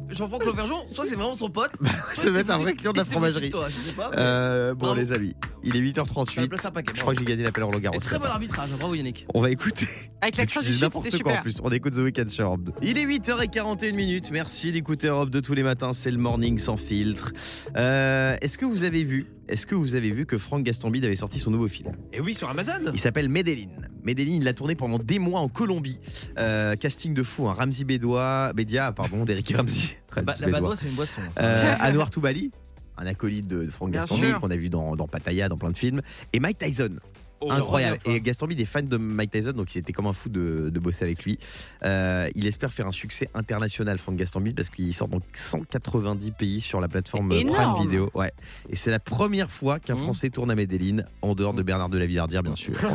[0.09, 1.71] Jean-François Clovergeon, soit c'est vraiment son pote.
[2.13, 3.49] soit ça va être un vrai client de la fromagerie.
[3.51, 4.09] toi, je sais pas.
[4.09, 4.99] mais Euh, bon, Bravo.
[4.99, 6.47] les amis, il est t'as 8h38.
[6.47, 6.93] placé un paquet.
[6.95, 7.97] Je crois que j'ai gagné l'appel Roland Garros.
[7.97, 9.27] Et très bon arbitrage, hein, bravo Yannick.
[9.35, 9.85] On va écouter.
[10.21, 11.41] Avec l'accent sud, n'importe quoi en super.
[11.43, 11.57] plus.
[11.61, 12.71] On écoute The Weeknd sur Europe 2.
[12.81, 14.31] Il est 8h41 minutes.
[14.31, 15.93] Merci d'écouter Europe 2 tous les matins.
[15.93, 17.31] C'est le morning sans filtre.
[17.77, 21.15] Euh, Est-ce que vous avez vu Est-ce que vous avez vu que Franck Gastambide avait
[21.15, 21.74] sorti son nouveau film?
[22.13, 22.91] Et oui, sur Amazon.
[22.93, 23.67] Il s'appelle Medellin.
[24.03, 25.99] Medellin, il l'a tourné pendant des mois en Colombie.
[26.37, 27.47] Euh, casting de fou.
[27.47, 27.55] Hein.
[27.57, 29.95] Ramzi Bédois, Bédia, pardon, d'Eric Ramzi.
[30.15, 31.21] Bah, la badoie, c'est une boisson.
[31.39, 32.51] Euh, Anwar Toubali,
[32.97, 34.41] un acolyte de Gastambide sûr.
[34.41, 36.01] qu'on a vu dans, dans Pattaya, dans plein de films,
[36.33, 36.99] et Mike Tyson.
[37.47, 37.99] Oh, Incroyable.
[38.05, 40.69] reviens Et Gastambide est fan de Mike Tyson, donc il était comme un fou de,
[40.69, 41.37] de bosser avec lui.
[41.83, 46.61] Euh, il espère faire un succès international, Franck Gastambide, parce qu'il sort dans 190 pays
[46.61, 47.75] sur la plateforme Prime.
[47.81, 48.09] Video.
[48.13, 48.31] Ouais.
[48.69, 49.99] Et c'est la première fois qu'un Mmh.
[49.99, 52.73] Français tourne à Medellin, en dehors de Bernard de la Villardière, bien sûr.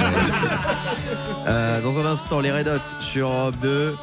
[1.46, 3.94] Euh, dans un instant, les Red Hot sur Europe 2.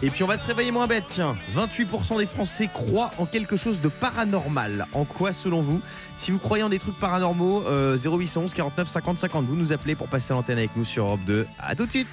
[0.00, 1.36] Et puis on va se réveiller moins bête, tiens.
[1.56, 4.86] 28% des Français croient en quelque chose de paranormal.
[4.92, 5.80] En quoi selon vous
[6.16, 9.96] Si vous croyez en des trucs paranormaux, euh, 0811 49 50 50, vous nous appelez
[9.96, 11.46] pour passer l'antenne avec nous sur Europe 2.
[11.58, 12.06] A tout de suite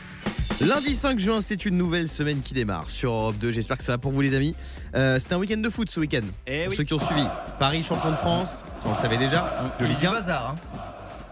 [0.61, 3.51] Lundi 5 juin, c'est une nouvelle semaine qui démarre sur Europe 2.
[3.51, 4.55] J'espère que ça va pour vous les amis.
[4.95, 6.21] Euh, c'est un week-end de foot ce week-end.
[6.47, 6.77] Eh pour oui.
[6.77, 7.25] ceux qui ont suivi.
[7.59, 10.11] Paris champion de France, on le savait déjà, de Ligue du 1.
[10.11, 10.79] bazar, hein.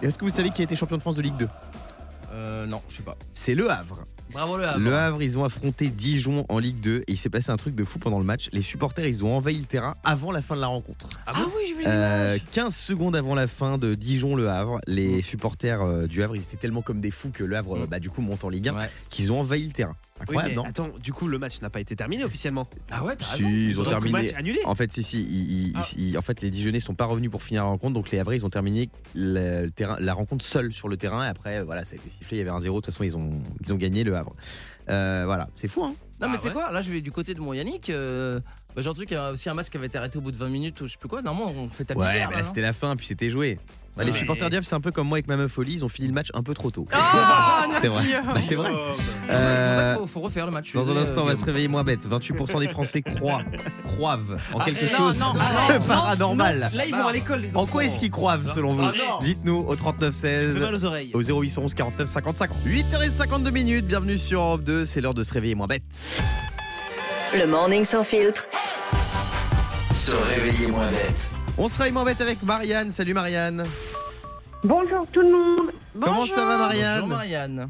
[0.04, 1.48] Est-ce que vous savez qui a été champion de France de Ligue 2
[2.34, 3.16] Euh, non, je sais pas.
[3.32, 4.00] C'est Le Havre.
[4.32, 4.80] Bravo le Havre.
[4.80, 7.76] Le Havre, ils ont affronté Dijon en Ligue 2 et il s'est passé un truc
[7.76, 8.50] de fou pendant le match.
[8.52, 11.08] Les supporters, ils ont envahi le terrain avant la fin de la rencontre.
[11.28, 12.52] Ah oui, j'ai vu Euh, images.
[12.52, 16.58] 15 secondes avant la fin de Dijon-Le Havre, les supporters euh, du Havre, ils étaient
[16.58, 17.82] tellement comme des fous que Le Havre, Mm.
[17.84, 18.90] euh, bah, du coup, monte en Ligue 1, Ouais.
[19.12, 19.96] qu'ils ont envahi le terrain.
[20.30, 22.68] Oui, Incroyable, mais non attends, du coup, le match n'a pas été terminé officiellement.
[22.92, 24.12] Ah ouais, Si, ils ont Donc, terminé.
[24.12, 24.60] match annulé.
[24.66, 25.86] En fait, si, si, ils- ils- Ah.
[25.98, 28.38] ils- en fait, les Dijonnais sont pas revenus pour finir la rencontre, donc les Havrais,
[28.38, 31.26] ils ont terminé le, le terrain, la rencontre seule sur le terrain.
[31.26, 32.80] Et après, voilà, ça a été sifflé, il y avait un zéro.
[32.80, 34.36] De toute façon, ils ont, ils ont gagné le Havre.
[34.90, 37.02] Euh, voilà, c'est fou, hein Non, mais Ah tu sais ouais quoi, là je vais
[37.02, 37.90] du côté de mon Yannick.
[37.90, 38.40] Euh,
[38.82, 40.38] j'ai entendu qu'il y a aussi un match qui avait été arrêté au bout de
[40.38, 41.22] 20 minutes ou je sais plus quoi.
[41.22, 43.60] Normalement, on fait taper Ouais, là, non c'était la fin, puis c'était joué.
[43.96, 45.90] Bah, les supporters d'Havre, c'est un peu comme moi avec ma meuf Folie, ils ont
[45.90, 46.88] fini le match un peu trop tôt.
[46.92, 46.98] Oh,
[47.82, 48.04] C'est vrai.
[48.26, 48.72] Bah, c'est vrai.
[48.74, 48.96] Oh,
[49.30, 50.74] Euh, qu'il faut, faut refaire le match.
[50.74, 52.08] Dans un instant, on va se réveiller moins bête.
[52.08, 53.42] 28% des Français croient,
[53.84, 56.70] croivent en Ah, quelque non, chose non, de ah, non, paranormal.
[56.74, 59.20] Là, ils vont à l'école, En quoi est-ce qu'ils croivent selon vous Ah.
[59.22, 61.12] Dites-nous au Ça fait 3916 mal aux oreilles.
[61.14, 62.58] au 0811 49 50 50.
[62.66, 65.84] 8h52 minutes, bienvenue sur Europe 2, c'est l'heure de se réveiller moins bête.
[67.38, 68.48] Le morning sans filtre.
[69.94, 71.30] Se réveiller moins bête.
[71.58, 72.92] On se réveille moins bête avec Marianne.
[72.92, 73.64] Salut Marianne.
[74.64, 75.72] Bonjour tout le monde.
[76.00, 77.70] Comment ça va Marianne Bonjour Marianne.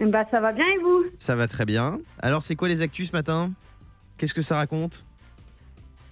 [0.00, 1.04] Bah ça va bien et vous?
[1.18, 1.98] Ça va très bien.
[2.20, 3.50] Alors c'est quoi les actus ce matin?
[4.18, 5.02] Qu'est-ce que ça raconte?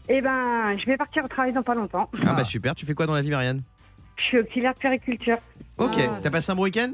[0.09, 2.09] Eh ben, je vais partir au travail dans pas longtemps.
[2.15, 2.19] ah.
[2.29, 2.35] Ah.
[2.35, 3.63] bah super, tu fais quoi dans la vie Marianne?
[4.17, 5.39] Je suis auxiliaire de périculture.
[5.79, 6.19] Ok, Ah.
[6.23, 6.91] t'as passé un bon week-end?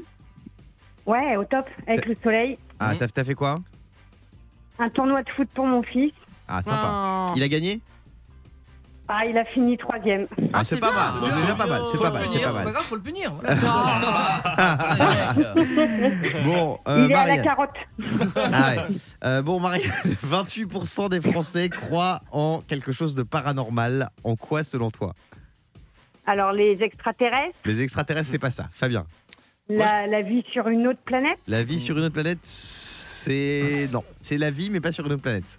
[1.05, 2.57] Ouais, au top, avec le soleil.
[2.79, 2.99] Ah, Mhm.
[2.99, 3.59] t'as t'as fait quoi?
[4.79, 6.13] Un tournoi de foot pour mon fils.
[6.47, 6.89] Ah sympa.
[6.91, 7.33] Oh.
[7.35, 7.79] Il a gagné?
[9.11, 10.27] Ah, il a fini troisième.
[10.53, 12.53] Ah, c'est c'est pas mal, c'est déjà pas mal, c'est pas mal, c'est pas c'est
[12.53, 12.73] pas mal.
[12.73, 13.33] grave, faut le punir.
[13.43, 15.33] Ah.
[16.45, 17.71] Bon, euh, il est à la carotte.
[18.35, 18.77] Ah ouais.
[19.23, 19.91] Euh, bon, Marianne,
[20.27, 24.09] 28% des Français croient en quelque chose de paranormal.
[24.23, 25.13] En quoi, selon toi?
[26.27, 28.67] Alors, les extraterrestres, Les extraterrestres, c'est pas ça.
[28.71, 29.05] Fabien,
[29.67, 31.39] la, la vie sur une autre planète?
[31.47, 33.89] la vie sur une autre planète, c'est.
[33.91, 35.57] Non, c'est la vie, mais pas sur une autre planète.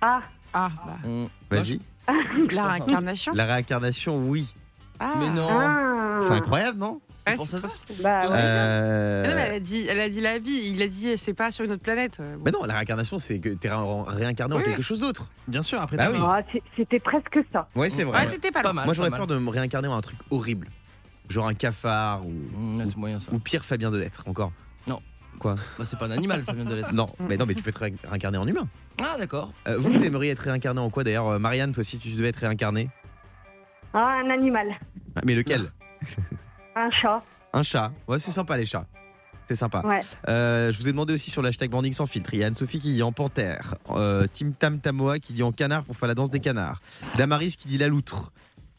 [0.00, 0.20] Ah,
[0.54, 1.10] Ah, bah.
[1.50, 1.80] Vas-y.
[2.52, 3.32] la réincarnation.
[3.34, 4.52] La réincarnation, oui.
[4.98, 5.14] Ah.
[5.18, 5.48] Mais non.
[5.50, 6.18] ah.
[6.20, 7.84] C'est incroyable, non Ouais, Pense à c'est ça.
[8.02, 8.34] Bah, ouais.
[8.38, 10.70] Euh, Mais non, mais elle a dit, elle a dit la vie.
[10.72, 12.18] Il a dit, c'est pas sur une autre planète.
[12.20, 12.42] Bon.
[12.44, 14.64] Mais non, la réincarnation, c'est que t'es ré- réincarné en Oui.
[14.64, 15.28] quelque chose d'autre.
[15.48, 16.18] Bien sûr, après Bah t'as oui.
[16.22, 16.40] Ah,
[16.76, 17.66] C'était presque ça.
[17.74, 18.28] Ouais, c'est Ouais, vrai.
[18.28, 18.84] t'étais pas mal.
[18.84, 20.68] Moi, j'aurais peur de me réincarner en un truc horrible.
[21.28, 23.32] Genre un cafard ou, ouais, moyen ça.
[23.32, 24.52] ou pire Fabien de l'être encore.
[25.42, 26.92] Bah, c'est pas un animal, Fabien Delette.
[26.92, 28.66] Non, mais non, mais tu peux te ré- réincarner en humain.
[29.00, 29.52] Ah, d'accord.
[29.68, 32.28] Euh, vous, vous aimeriez être réincarné en quoi d'ailleurs Euh, Marianne, toi, si tu devais
[32.28, 32.88] être réincarné
[33.94, 34.68] Ah, un animal.
[35.14, 35.62] Ah, Mais lequel
[36.76, 37.22] Un chat.
[37.52, 37.92] Un chat.
[38.08, 38.86] Ouais, c'est sympa les chats.
[39.48, 39.80] C'est sympa.
[39.86, 40.00] Ouais.
[40.28, 42.30] Euh, je vous ai demandé aussi sur l'hashtag Banding sans filtre.
[42.34, 43.76] Il y a Anne-Sophie qui dit en panthère.
[43.90, 46.80] Euh, Tim Tam Tamoa qui dit en canard pour faire la danse des canards.
[47.16, 48.32] Damaris qui dit la loutre.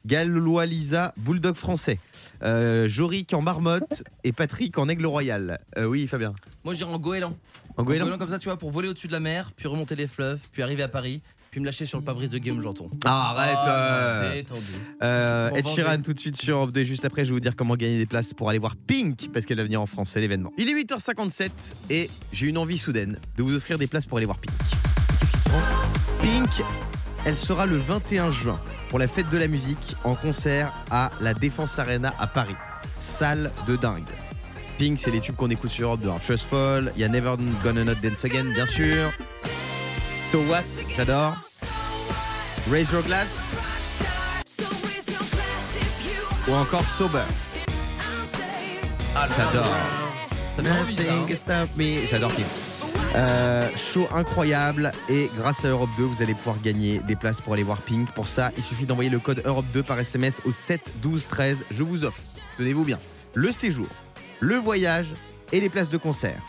[0.08, 2.00] Galois Lisa, bulldog français.
[2.41, 5.60] Euh, Jorik en marmotte et Patrick en aigle royal.
[5.78, 6.34] Euh, oui, Fabien.
[6.63, 7.36] Moi, je dirais en goéland.
[7.76, 9.67] En En goéland goéland comme ça, tu vois, pour voler au-dessus de la mer, puis
[9.67, 12.62] remonter les fleuves, puis arriver à Paris, puis me lâcher sur le pare-brise de Guillaume
[12.62, 12.89] Janton.
[13.04, 14.34] Ah, arrête Ah, euh.
[14.34, 14.62] Détendu.
[15.04, 15.67] Euh, Ed.
[15.67, 16.86] Sheeran tout de suite sur Europe 2.
[16.86, 19.46] Juste après, je vais vous dire comment gagner des places pour aller voir Pink parce
[19.46, 20.12] qu'elle va venir en France.
[20.12, 20.54] C'est l'événement.
[20.58, 21.50] Il est 8h57
[21.89, 24.54] et j'ai une envie soudaine de vous offrir des places pour aller voir Pink.
[25.20, 26.65] Qu'est-ce se Pink,
[27.28, 31.34] elle sera le 21 juin pour la fête de la musique en concert à la
[31.34, 32.56] Défense Arena à Paris.
[33.02, 34.08] salle de dingue.
[34.78, 36.10] Pink, c'est les tubes qu'on écoute sur Europe 2.
[36.10, 36.20] hein.
[36.26, 37.36] Trust Fall, il y a Never
[37.66, 39.12] Gonna Not Dance Again, bien sûr.
[40.32, 40.63] So What,
[40.96, 41.36] j'adore.
[42.72, 43.58] Raise Your Glass.
[46.48, 47.24] Ou encore Sober.
[49.16, 49.28] Ah.
[49.36, 49.66] J'adore.
[50.63, 52.08] Nothing can stop me.
[52.10, 52.48] J'adore Pink.
[53.16, 57.54] Euh, show incroyable et grâce à Europe 2 vous allez pouvoir gagner des places pour
[57.54, 58.12] aller voir Pink.
[58.12, 61.66] Pour ça il suffit d'envoyer le code Europe 2 par SMS au 7 12 13.
[61.72, 62.22] Je vous offre,
[62.58, 63.00] tenez-vous bien,
[63.34, 63.88] le séjour,
[64.40, 65.14] le voyage
[65.52, 66.42] et les places de concert.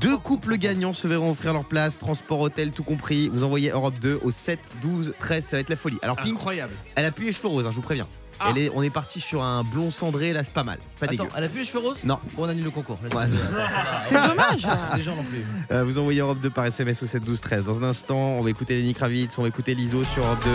[0.00, 3.28] Deux couples gagnants se verront offrir leur place, transport, hôtel, tout compris.
[3.28, 5.98] Vous envoyez Europe 2 au 7 12 13, ça va être la folie.
[6.02, 6.74] Alors Pink, Incroyable.
[6.94, 8.06] elle a plus les cheveux roses, hein, je vous préviens.
[8.42, 8.48] Ah.
[8.50, 11.04] Elle est, on est parti sur un blond cendré, là c'est pas mal, c'est pas
[11.06, 11.28] Attends, dégueu.
[11.36, 12.18] elle a plus les cheveux roses Non.
[12.34, 12.98] Bon, on annule le concours.
[13.04, 13.26] Laisse Ouais.
[13.26, 13.38] tomber.
[14.02, 14.66] C'est dommage.
[14.96, 15.44] Les gens non plus.
[15.72, 17.64] Euh, vous envoyez Europe 2 par SMS au 7 12 13.
[17.64, 20.50] Dans un instant, on va écouter Lenny Kravitz, on va écouter Liso sur Europe 2.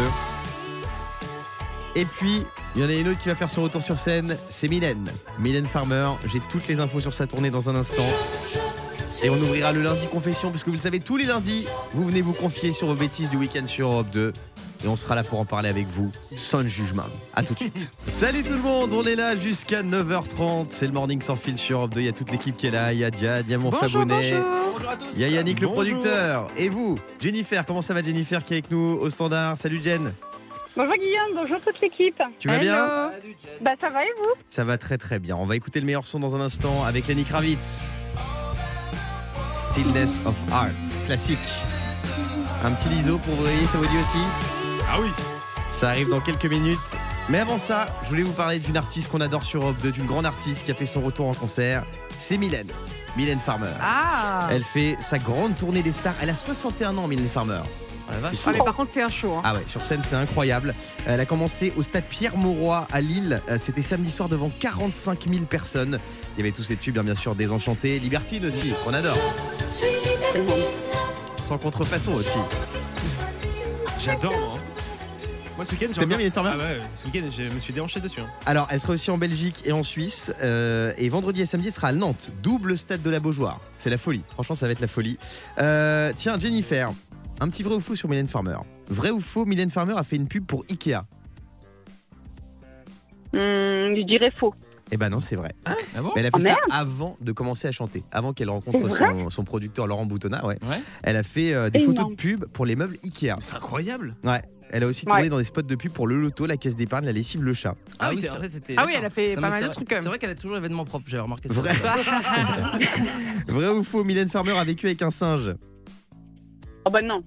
[2.02, 2.44] Et puis,
[2.76, 5.10] il y en a une autre qui va faire son retour sur scène, c'est Mylène.
[5.40, 8.04] Mylène Farmer, j'ai toutes les infos sur sa tournée dans un instant.
[9.24, 12.22] Et on ouvrira le lundi confession, puisque vous le savez, tous les lundis, vous venez
[12.22, 14.34] vous confier sur vos bêtises du week-end sur Europe 2.
[14.86, 17.08] Et on sera là pour en parler avec vous, sans jugement.
[17.34, 17.90] À tout de suite.
[18.06, 20.68] Salut tout le monde, on est là jusqu'à 9h30.
[20.70, 22.02] C'est le morning sans fil sur Europe 2.
[22.02, 22.94] Il y a toute l'équipe qui est là.
[22.94, 24.32] Il y a Diane, il y a mon Bonjour, Fabonnet.
[24.32, 24.46] bonjour.
[24.74, 25.06] Bonjour à tous.
[25.16, 26.48] Il y a Yannick le producteur.
[26.56, 29.58] Et vous, Jennifer, comment ça va Jennifer qui est avec nous au standard?
[29.58, 30.14] Salut Jen.
[30.78, 32.22] Bonjour Guillaume, bonjour toute l'équipe.
[32.38, 32.64] Tu vas Hello.
[32.64, 33.12] bien?
[33.12, 33.52] Salut, Jen.
[33.62, 34.34] Bah ça va et vous?
[34.50, 35.36] Ça va très très bien.
[35.36, 37.86] On va écouter le meilleur son dans un instant avec Lenny Kravitz.
[39.58, 40.68] Stillness of Art,
[41.08, 41.40] classique.
[42.64, 44.55] Un petit liso pour vous ça vous dit aussi?
[44.90, 45.10] Ah oui.
[45.72, 46.78] Ça arrive dans quelques minutes.
[47.30, 50.06] Mais avant ça, je voulais vous parler d'une artiste qu'on adore sur Europe 2, d'une
[50.06, 51.84] grande artiste qui a fait son retour en concert.
[52.18, 52.68] C'est Mylène.
[53.18, 53.72] Mylène Farmer.
[53.82, 54.48] Ah.
[54.52, 56.14] Elle fait sa grande tournée des stars.
[56.22, 57.60] Elle a 61 ans, Mylène Farmer.
[58.30, 58.50] C'est fou.
[58.50, 59.34] Ah, mais par contre, c'est un show.
[59.38, 59.42] hein.
[59.44, 60.76] Ah ouais, sur scène, c'est incroyable.
[61.08, 63.42] Elle a commencé au stade Pierre-Mauroy à Lille.
[63.50, 65.98] Euh, C'était samedi soir devant 45 000 personnes.
[66.38, 69.18] Il y avait tous ces tubes, hein, bien sûr, Désenchanté, Libertine aussi, qu'on adore.
[71.42, 72.38] Sans contrefaçon aussi.
[74.00, 74.60] J'adore moi.
[75.56, 77.60] Moi ce week-end j'ai T'aimes bien encore- Mylène Farmer Ah ouais, ce week-end je me
[77.62, 78.20] suis déhanché dessus.
[78.20, 78.28] hein.
[78.46, 80.34] Alors, elle sera aussi en Belgique et en Suisse.
[80.44, 82.30] euh, et vendredi et samedi, elle sera à Nantes.
[82.44, 83.62] Double stade de la Beaujoire.
[83.78, 84.22] C'est la folie.
[84.34, 85.18] Franchement, ça va être la folie.
[85.60, 86.92] Euh, tiens, Jennifer,
[87.40, 88.58] un petit vrai ou faux sur Mylène Farmer?
[88.90, 91.06] Vrai ou faux, Mylène Farmer a fait une pub pour Ikea?
[93.34, 94.54] Hmm, Je dirais faux.
[94.92, 95.54] Eh ben non, c'est vrai.
[95.66, 96.60] Ah bon Mais elle a fait Oh, ça merde.
[96.70, 100.46] avant de commencer à chanter, avant qu'elle rencontre son, son producteur Laurent Boutonnat.
[100.46, 100.58] Ouais.
[100.70, 100.80] Ouais.
[101.04, 101.96] Elle a fait euh, des Énorme.
[101.96, 103.34] photos de pub pour les meubles Ikea.
[103.42, 104.16] C'est incroyable.
[104.24, 104.42] Ouais.
[104.72, 105.30] Elle a aussi tourné Ouais.
[105.30, 107.76] dans des spots de pub pour le loto, la caisse d'épargne, la lessive, le chat.
[108.00, 108.74] Ah oui, c'est vrai, c'était.
[108.78, 110.58] Ah oui, elle a fait Non, pas mal de trucs C'est vrai qu'elle a toujours
[110.58, 111.54] événement propre, j'avais remarqué ça.
[111.54, 111.72] Vrai.
[113.48, 115.54] Vrai ou faux, Mylène Farmer a vécu avec un singe?
[116.86, 117.24] Oh bah non.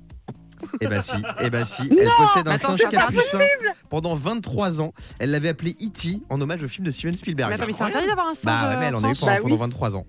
[0.81, 1.83] Eh bah si, eh bah si.
[1.99, 3.39] Elle possède un Attends, singe c'est pas capucin
[3.91, 4.93] pendant 23 ans.
[5.19, 6.21] Elle l'avait appelé E.T.
[6.31, 7.49] en hommage au film de Steven Spielberg.
[7.51, 8.45] Mais attends, mais c'est interdit d'avoir un singe.
[8.63, 9.61] Bah ouais, mais elle en a eu pendant, Bah pendant oui.
[9.61, 10.07] 23 ans.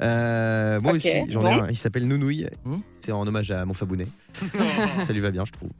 [0.00, 1.62] Euh, moi Ok, aussi, j'en ai bon.
[1.64, 1.68] un.
[1.70, 2.48] Il s'appelle Nounouille.
[2.64, 2.78] Hmm.
[3.00, 4.06] C'est en hommage à mon Fabounet.
[5.06, 5.70] Ça lui va bien, je trouve.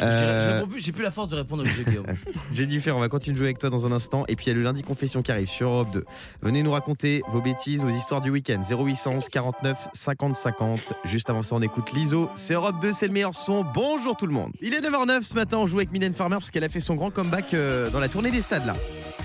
[0.00, 2.06] Je Euh, J'ai plus la force de répondre au jeu, Guillaume.
[2.52, 4.24] Jennifer, on va continuer de jouer avec toi dans un instant.
[4.28, 6.04] Et puis il y a le lundi confession qui arrive sur Europe 2.
[6.42, 8.60] Venez nous raconter vos bêtises, vos histoires du week-end.
[8.62, 10.92] 0811 49 50 50.
[11.04, 12.30] Juste avant ça, on écoute l'ISO.
[12.34, 13.64] C'est Europe 2, c'est le meilleur son.
[13.74, 14.52] Bonjour tout le monde.
[14.60, 15.58] Il est 9h09 ce matin.
[15.58, 18.08] On joue avec Mylène Farmer parce qu'elle a fait son grand comeback euh, dans la
[18.08, 18.74] tournée des stades là.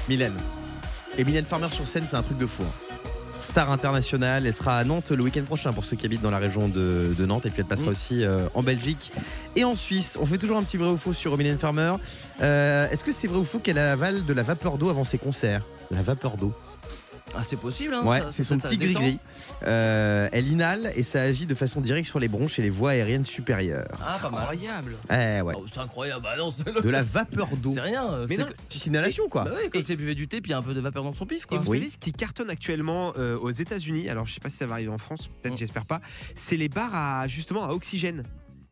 [0.09, 0.33] Mylène.
[1.17, 2.63] Et Mylène Farmer sur scène, c'est un truc de fou.
[2.63, 2.86] hein.
[3.39, 6.37] Star internationale, elle sera à Nantes le week-end prochain pour ceux qui habitent dans la
[6.37, 7.91] région de, de Nantes et puis elle passera Mm.
[7.91, 9.11] aussi euh, en Belgique
[9.55, 10.17] et en Suisse.
[10.21, 11.93] On fait toujours un petit vrai ou faux sur Mylène Farmer.
[12.41, 15.17] Euh, Est-ce que c'est vrai ou faux qu'elle avale de la vapeur d'eau avant ses
[15.17, 15.61] concerts?
[15.91, 16.51] La vapeur d'eau.
[17.35, 19.19] Ah, c'est possible, hein Ouais, c'est son petit gris-gris.
[19.63, 22.91] Euh, elle inhale et ça agit de façon directe sur les bronches et les voies
[22.91, 23.87] aériennes supérieures.
[24.01, 24.39] Ah, pas mal.
[24.41, 24.95] Incroyable.
[25.09, 25.53] Eh ouais.
[25.57, 26.23] Oh, c'est incroyable.
[26.23, 27.71] Bah non, c'est De la vapeur d'eau.
[27.73, 28.11] C'est rien.
[28.11, 29.43] euh, Mais c'est non, que- Petite inhalation quoi.
[29.43, 31.03] Bah ouais, quand c'est buvait du thé, puis il y a un peu de vapeur
[31.03, 31.57] dans son pif, Et quoi.
[31.59, 31.79] vous Oui.
[31.79, 34.09] savez ce qui cartonne actuellement euh, aux États-Unis?
[34.09, 35.57] Alors je sais pas si ça va arriver en France, peut-être, Mm.
[35.57, 36.01] j'espère pas.
[36.35, 38.23] C'est les bars à justement à oxygène.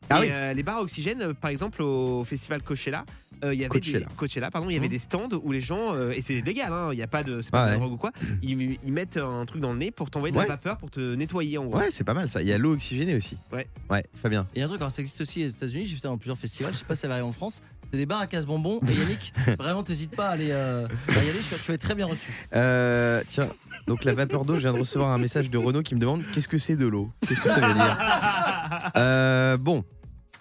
[0.09, 0.27] Ah Et, oui.
[0.31, 3.05] euh, les bars à oxygène, par exemple au festival Coachella,
[3.43, 3.99] il y avait Coachella.
[4.07, 4.91] des Coachella, pardon, il y avait Mm.
[4.91, 7.41] des stands où les gens euh, et c'est légal, hein, il y a pas de
[7.41, 7.79] c'est Ah pas de la ouais.
[7.79, 8.11] drogue ou quoi.
[8.41, 10.43] Ils, ils mettent un truc dans le nez pour t'envoyer de Ouais.
[10.47, 11.77] la vapeur pour te nettoyer en gros.
[11.77, 12.41] Ouais, c'est pas mal ça.
[12.41, 13.37] Il y a l'eau oxygénée aussi.
[13.51, 13.67] Ouais.
[13.89, 14.47] Ouais, Fabien.
[14.55, 16.17] Il y a un truc, alors ça existe aussi aux États-Unis, j'ai fait ça dans
[16.17, 17.61] plusieurs festivals, je sais pas si ça va arriver en France.
[17.91, 18.79] C'est des bars à casse-bonbons.
[18.87, 21.73] Et Yannick, vraiment, t'hésites pas à aller, euh, à y aller, tu vas- tu vas
[21.75, 22.31] être très bien reçu.
[22.55, 23.47] Euh, tiens,
[23.87, 26.23] donc la vapeur d'eau, je viens de recevoir un message de Renault qui me demande
[26.33, 27.11] qu'est-ce que c'est de l'eau?
[27.27, 28.91] Qu'est-ce que ça veut dire?
[28.97, 29.83] Euh, Bon,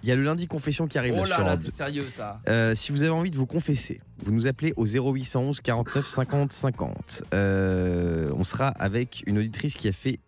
[0.05, 2.39] il y a le lundi confession qui arrive Oh là, là c'est sérieux ça.
[2.47, 6.53] Euh, si vous avez envie de vous confesser, vous nous appelez au 0811 49 50
[6.53, 7.23] 50.
[7.33, 10.21] Euh, on sera avec une auditrice qui a fait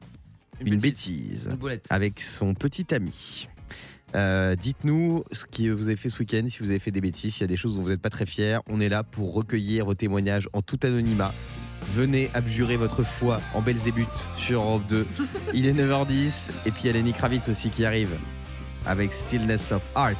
[0.64, 3.48] une, bêtise, Une avec son petit ami.
[4.14, 7.34] Euh, Dites-nous ce que vous avez fait ce week-end, si vous avez fait des bêtises,
[7.34, 8.60] s'il y a des choses dont vous n'êtes pas très fiers.
[8.70, 11.34] On est là pour recueillir vos témoignages en tout anonymat.
[11.90, 15.06] venez abjurer votre foi en Belzébuth sur Europe 2.
[15.52, 18.16] Il est 9h10 et puis il y a Lenny Kravitz aussi qui arrive
[18.86, 20.16] avec Stillness of Heart.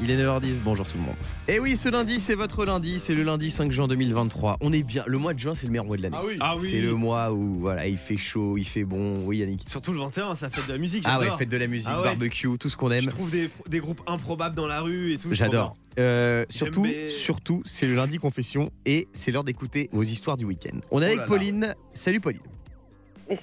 [0.00, 1.14] Il est 9h10, bonjour tout le monde.
[1.46, 4.56] Et oui, ce lundi, c'est votre lundi, c'est le lundi 5 juin 2023.
[4.60, 6.16] On est bien, le mois de juin, c'est le meilleur mois de l'année.
[6.18, 6.36] Ah oui.
[6.40, 6.68] Ah oui.
[6.70, 9.18] C'est le mois où voilà, il fait chaud, il fait bon.
[9.24, 9.68] Oui, Yannick.
[9.68, 11.04] Surtout le 21, ça fait de la musique.
[11.06, 12.04] Ah ouais, faites de la musique, Ah ouais.
[12.04, 13.06] barbecue, tout ce qu'on Je aime.
[13.06, 15.28] trouve des, des groupes improbables dans la rue et tout.
[15.32, 15.74] J'adore.
[16.00, 20.76] Euh, surtout, surtout, c'est le lundi confession et c'est l'heure d'écouter vos histoires du week-end.
[20.90, 21.28] On est Oh avec là là.
[21.28, 21.74] Pauline.
[21.94, 22.40] Salut Pauline.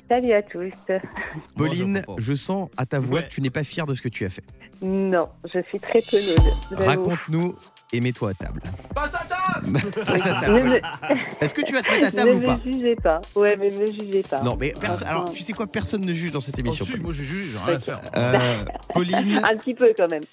[0.08, 0.72] Salut à tous.
[1.58, 3.26] Pauline, je sens à ta voix Ouais.
[3.28, 4.44] que tu n'es pas fière de ce que tu as fait.
[4.82, 6.86] Non, je suis très penaud.
[6.86, 7.56] Raconte-nous
[7.94, 8.62] et mets-toi à table.
[8.96, 10.70] Passe à table Passe à Ne table.
[10.70, 13.22] me, Est-ce que tu vas te mettre à table ne ou pas me jugez pas.
[13.36, 14.42] Ouais, mais ne me jugez pas.
[14.42, 16.86] Non, mais perso- alors tu sais quoi, personne ne juge dans cette émission.
[16.90, 18.02] Oh, si, moi je juge, j'ai rien à faire.
[18.18, 20.24] Euh, Pauline, Un petit peu quand même.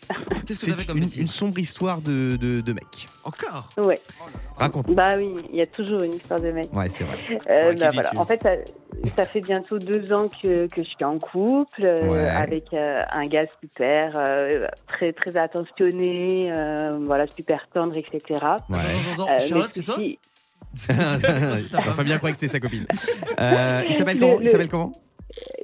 [0.47, 3.09] Qu'est-ce que comme une, une sombre histoire de, de, de mec.
[3.25, 4.01] Encore Ouais.
[4.57, 4.91] Raconte.
[4.91, 6.69] Bah oui, il y a toujours une histoire de mec.
[6.73, 7.17] Ouais, c'est vrai.
[7.51, 8.11] Euh, Ouais, bah voilà.
[8.17, 8.51] En fait, ça,
[9.17, 12.29] ça fait bientôt deux ans que, que je suis en couple euh, Ouais.
[12.29, 18.19] avec euh, un gars super, euh, très très attentionné, euh, voilà, super tendre, etc.
[18.31, 18.39] Ouais.
[18.41, 20.19] Attends, attends, attends, Euh, Charlotte, mais c'est toi si-
[21.97, 22.87] Fabien croyait que c'était sa copine.
[23.41, 24.39] Euh, il s'appelle Le- comment?
[24.41, 24.93] Il le- s'appelle comment?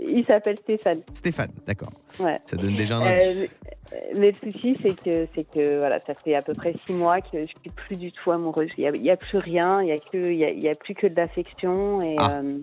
[0.07, 1.01] Il s'appelle Stéphane.
[1.12, 1.90] Stéphane, d'accord.
[2.20, 2.38] Ouais.
[2.47, 3.49] Ça donne déjà un Euh, indice.
[3.92, 6.92] mais- mais le souci, c'est que, c'est que voilà, ça fait à peu près six
[6.92, 8.70] mois que je suis plus du tout amoureuse.
[8.79, 10.94] Il y a, plus rien, il y a que, il y a, y a plus
[10.94, 12.40] que de l'affection et, Ah.
[12.42, 12.59] euh,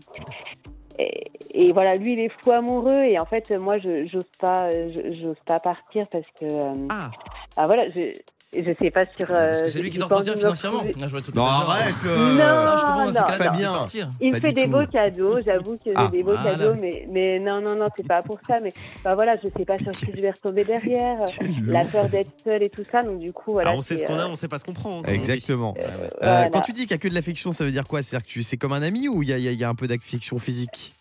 [1.00, 4.70] et, et voilà, lui, il est fou amoureux et en fait, moi, je j'ose pas,
[4.72, 7.12] je- j'ose pas partir parce que, euh, Ah,
[7.58, 8.14] ah, voilà, je,
[8.54, 9.28] je sais pas sur.
[9.30, 10.84] euh, que c'est lui qui j'ai t'en pas retient envie de me financièrement.
[10.84, 11.40] Non, fait.
[11.40, 12.66] arrête euh, Non.
[12.66, 13.28] Non, je comprends, non.
[13.28, 13.86] que Fabien.
[14.20, 14.70] Il me fait des tout.
[14.72, 16.52] beaux cadeaux, j'avoue que j'ai Ah, des beaux voilà.
[16.58, 18.60] cadeaux, mais, mais non, non, non, c'est pas pour ça.
[18.62, 21.18] Mais bah voilà, je sais pas sur qui je vais retomber derrière.
[21.66, 23.72] La peur d'être seule et tout ça, donc du coup, voilà.
[23.72, 25.02] Ah, on sait ce qu'on a, euh, on sait pas ce qu'on prend.
[25.04, 25.74] Exactement.
[25.78, 25.84] Euh,
[26.22, 26.50] voilà.
[26.50, 28.02] Quand tu dis qu'il y a que de l'affection, ça veut dire quoi?
[28.02, 29.64] C'est-à-dire que tu- c'est comme un ami ou il y a, y a- il y
[29.64, 30.94] a un peu d'affection physique?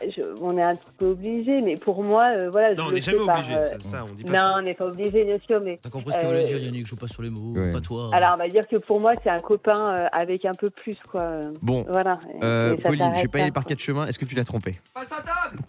[0.00, 2.70] Bah, je- on est un petit peu obligé, mais pour moi, euh, voilà.
[2.70, 3.54] Non, je on le n'est jamais fais par, obligé.
[3.54, 4.54] euh, c'est Ça, on dit pas Non, ça.
[4.58, 6.84] on n'est pas obligé, bien sûr, mais T'as compris ce que voulait Euh, dire Yannick,
[6.86, 7.72] je joue pas sur les mots, Ouais.
[7.72, 8.08] pas toi.
[8.14, 10.96] alors on va dire que pour moi, c'est un copain euh, avec un peu plus,
[11.10, 11.40] quoi.
[11.60, 12.18] Bon, Voilà.
[12.42, 14.06] euh, Pauline, je vais pas y aller par quatre chemins.
[14.06, 15.62] Est-ce que tu l'as trompé Passe à table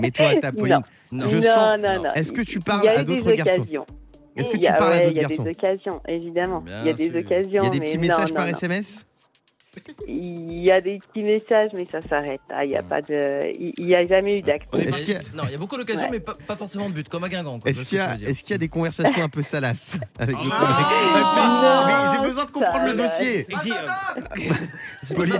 [0.00, 0.80] Mets-toi à table, Pauline.
[1.12, 1.28] Non.
[1.28, 2.12] Je non, sens- non, non.
[2.14, 3.86] Est-ce que tu Il parles y a à d'autres garçons occasions.
[4.36, 6.00] Est-ce que Il tu y a- parles à d'autres Il y a garçons des occasions,
[6.06, 6.64] évidemment.
[6.66, 7.62] Il y a des occasions.
[7.62, 8.46] Il y a des mais petits messages par.
[8.48, 9.06] SMS
[10.08, 12.40] Il y a des petits messages, mais ça s'arrête.
[12.48, 12.64] là.
[12.64, 14.68] Il n'y a pas de, il y a jamais eu d'acte.
[14.72, 16.12] On est Est-ce pas- qu'il y a- Non, il y a beaucoup d'occasions, Ouais.
[16.12, 17.58] mais pas, pas forcément de but, comme à Guingamp.
[17.60, 17.70] quoi.
[17.70, 18.28] Est-ce qu'il y, que a- je veux dire.
[18.28, 22.44] est-ce qu'il y a des conversations un peu salaces avec d'autres Ah, Mais j'ai besoin
[22.44, 23.40] de comprendre le dossier.
[23.40, 25.34] Et Guy, euh, Pauline,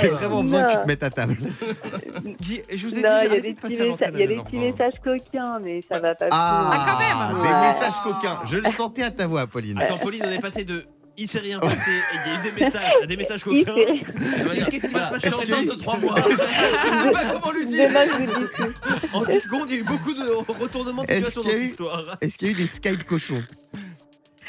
[0.00, 1.36] j'ai vraiment besoin que tu te mettes à table.
[2.40, 3.84] Guy, je vous ai dit Non, il y a d'arrêter des de petits, passer à
[3.84, 4.10] messa- l'antenne.
[4.14, 4.66] il y a des alors, petits enfin.
[4.66, 6.92] messages coquins, mais ça va pas Ah, plus.
[6.92, 6.98] quand
[7.34, 7.42] même.
[7.42, 7.60] Des Ouais.
[7.68, 8.38] messages coquins.
[8.46, 9.78] Je le sentais à ta voix, Pauline.
[9.78, 10.84] Attends, Pauline, on est passé de
[11.18, 14.70] il s'est rien passé et il y a eu des messages, des messages Il coquins.
[14.70, 16.16] Qu'est-ce qui va se passer je suis dans enceinte ce de 3 mois.
[16.16, 17.90] Je sais pas comment lui dire.
[19.12, 22.16] En 10 secondes, il y a eu beaucoup de retournements de situation dans cette histoire.
[22.20, 23.42] Est-ce qu'il y a eu des Skype cochons?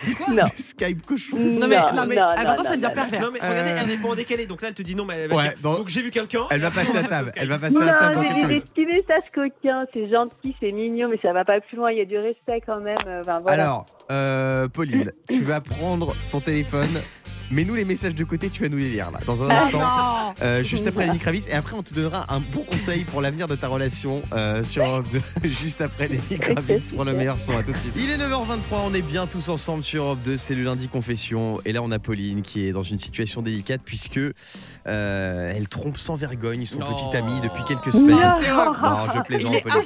[0.30, 0.44] Non.
[0.44, 3.22] Des Skype cochons Non, mais, Non, non, mais non, important, non, ça non, pervers.
[3.22, 5.06] Non mais regardez, Euh, elle n'est pas en décalé, donc là elle te dit non,
[5.06, 6.42] mais elle va Ouais, dire, donc j'ai vu quelqu'un.
[6.52, 7.32] Elle va passer à table.
[7.36, 11.10] Elle va passer Non, à table j'ai des petits messages coquins, c'est gentil, c'est mignon,
[11.10, 11.92] mais ça va pas plus loin.
[11.92, 12.98] Il y a du respect quand même.
[13.08, 13.64] euh, Enfin, voilà.
[13.64, 16.90] Alors, euh, Pauline, tu vas prendre ton téléphone.
[17.50, 20.36] Mets-nous les messages de côté, tu vas nous les lire là, dans un Ah, instant.
[20.46, 23.48] Euh, juste après Lenny Kravitz et après on te donnera un bon conseil pour l'avenir
[23.48, 25.06] de ta relation euh, sur Europe
[25.44, 27.94] 2 juste après Lenny Kravitz pour le meilleur son à tout de suite.
[27.96, 31.60] Il est 9h23, on est bien tous ensemble sur Europe 2, c'est le lundi confession
[31.64, 34.20] et là on a Pauline qui est dans une situation délicate puisque
[34.88, 36.88] euh, elle trompe sans vergogne son Non.
[36.88, 38.18] petit ami depuis quelques semaines.
[38.18, 39.82] Non, je Il plaisante est Pauline.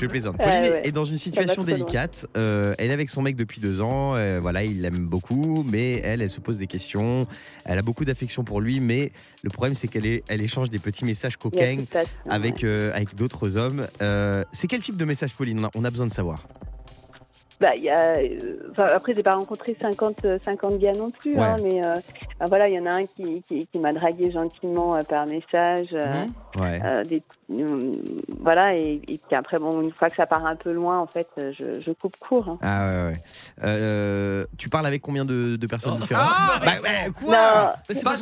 [0.00, 0.36] Je plaisante.
[0.40, 0.80] Ah, Pauline est- ouais.
[0.88, 2.26] est dans une situation délicate.
[2.36, 4.14] Euh, elle est avec son mec depuis deux ans.
[4.16, 6.87] euh, voilà, il l'aime beaucoup, mais elle, elle se pose des questions.
[7.64, 10.78] Elle a beaucoup d'affection pour lui, mais le problème, c'est qu'elle est- elle échange des
[10.78, 11.76] petits messages coquins
[12.30, 13.86] avec, euh, avec d'autres hommes.
[14.02, 15.58] Euh, c'est quel type de message, Pauline?
[15.60, 16.46] On a, on a besoin de savoir.
[17.60, 21.10] Bah, il y a, euh, enfin, après, j'ai pas rencontré 50, euh, 50 gars non
[21.10, 21.42] plus, Ouais.
[21.42, 21.94] hein, mais euh,
[22.38, 25.26] bah, voilà, il y en a un qui, qui, qui m'a dragué gentiment euh, par
[25.26, 25.88] message.
[25.92, 26.62] euh, Mhm.
[26.62, 26.80] Ouais.
[26.84, 27.92] euh, des, euh,
[28.40, 31.06] voilà, et, et puis après, bon, une fois que ça part un peu loin, en
[31.06, 32.48] fait, euh, je, je coupe court.
[32.48, 32.58] hein.
[32.62, 33.18] Ah ouais, ouais.
[33.64, 36.00] Euh, tu parles avec combien de, de personnes Oh.
[36.00, 38.16] différentes Ah, Bah, quoi c'est pas à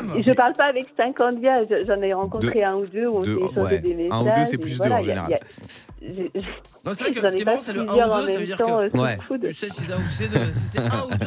[0.00, 0.22] problème.
[0.26, 3.22] je parle pas avec 50 gars, je- j'en ai rencontré un ou deux où on
[3.22, 3.78] s'est échangé ouais.
[3.80, 4.18] des messages.
[4.18, 5.30] Un ou deux, c'est plus voilà, deux en il y a- général.
[5.30, 5.38] y a-
[6.00, 8.28] Non, c'est vrai que ce qui est marrant, c'est le 1 plusieurs ou en 2,
[8.32, 8.62] ça veut dire que.
[8.62, 9.18] euh, Ouais.
[9.42, 11.26] Tu sais si, ça- c'est de- si c'est 1 ou 2,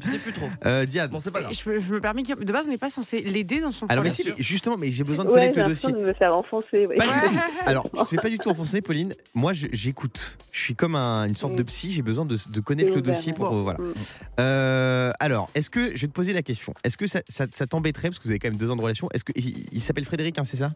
[0.00, 0.46] tu sais plus trop.
[0.64, 1.10] Euh, Diane.
[1.10, 1.52] Bon, c'est pas grave.
[1.52, 4.02] Je me, je me permets, de base, on n'est pas censé l'aider dans son Alors,
[4.04, 4.34] mais problème.
[4.34, 5.92] si, mais justement, mais j'ai besoin de connaître le dossier.
[5.92, 6.86] de me faire enfoncer.
[6.86, 6.96] ouais.
[6.96, 7.34] Pas du tout.
[7.66, 9.14] Alors, je ne fais pas du tout enfoncer, Pauline.
[9.34, 10.38] Moi, j'écoute.
[10.52, 11.92] Je suis comme un- une sorte de psy.
[11.92, 13.52] J'ai besoin de, de connaître le ouvert, dossier pour.
[13.54, 13.78] euh, voilà.
[13.78, 13.94] Mm.
[14.40, 17.66] Euh, alors, est-ce que je vais te poser la question Est-ce que ça, ça- ça
[17.66, 19.80] t'embêterait parce que vous avez quand même deux ans de relation Est-ce que il, il
[19.80, 20.72] s'appelle Frédéric, hein, c'est ça?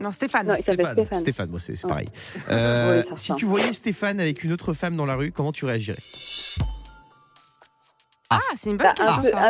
[0.00, 0.46] Non, Stéphane.
[0.48, 1.04] Non, Stéphane.
[1.12, 1.58] Stéphane.
[1.58, 1.90] C'est c'est Ouais.
[1.90, 2.08] pareil.
[2.50, 5.64] Euh, Oui, si tu voyais Stéphane avec une autre femme dans la rue, comment tu
[5.64, 5.98] réagirais?
[8.30, 9.48] Ah, c'est une bonne Bah, un, question, peu, ça.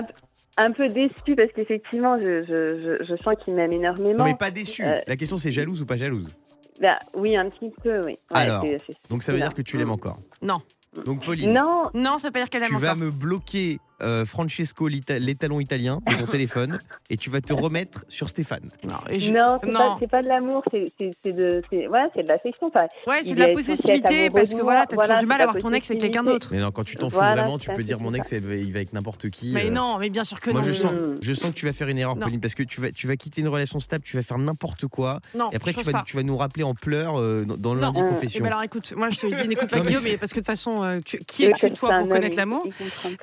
[0.59, 4.19] un, un peu déçu parce qu'effectivement, je, je, je, je sens qu'il m'aime énormément.
[4.19, 4.85] Non, mais pas déçu.
[4.85, 6.35] Euh, La question, c'est jalouse ou pas jalouse?
[6.81, 8.13] Bah, oui, un petit peu, oui.
[8.13, 10.19] Ouais, Alors, c'est- c'est- Donc, ça veut dire que tu l'aimes encore?
[10.43, 10.59] Non.
[11.05, 12.97] Donc, Pauline, Non, Non, ça veut pas dire qu'elle aime tu vas encore.
[12.99, 16.79] me bloquer euh, Francesco, l'étalon italien, de ton téléphone,
[17.11, 18.71] et tu vas te remettre sur Stéphane.
[18.85, 19.59] Non, je- non,
[20.01, 20.93] c'est pas, de l'amour, c'est
[21.25, 22.67] de, c'est de l'affection.
[22.69, 24.65] Enfin, Ouais, c'est de la possessivité parce que moi.
[24.65, 26.49] voilà, t'as Voilà, toujours du mal à avoir ton ex avec quelqu'un d'autre.
[26.51, 28.41] Mais non, quand tu t'en fous Voilà, vraiment, tu peux dire mon ex, il
[28.73, 29.53] va avec n'importe qui.
[29.55, 29.71] Mais euh.
[29.71, 30.67] non, mais bien sûr que Moi, non.
[30.67, 31.17] je sens, Mm.
[31.23, 32.25] je sens que tu vas faire une erreur, Non.
[32.27, 34.87] Pauline, parce que tu vas, tu vas quitter une relation stable, tu vas faire n'importe
[34.87, 37.81] quoi, Non, et après tu vas, tu vas nous rappeler en pleurs euh, dans le
[37.81, 38.05] lundi Mm.
[38.07, 38.41] Eh confession.
[38.45, 40.83] ben alors écoute, moi je te dis, n'écoute pas Guillaume, parce que de toute façon,
[40.83, 42.67] euh, qui es-tu toi pour connaître l'amour.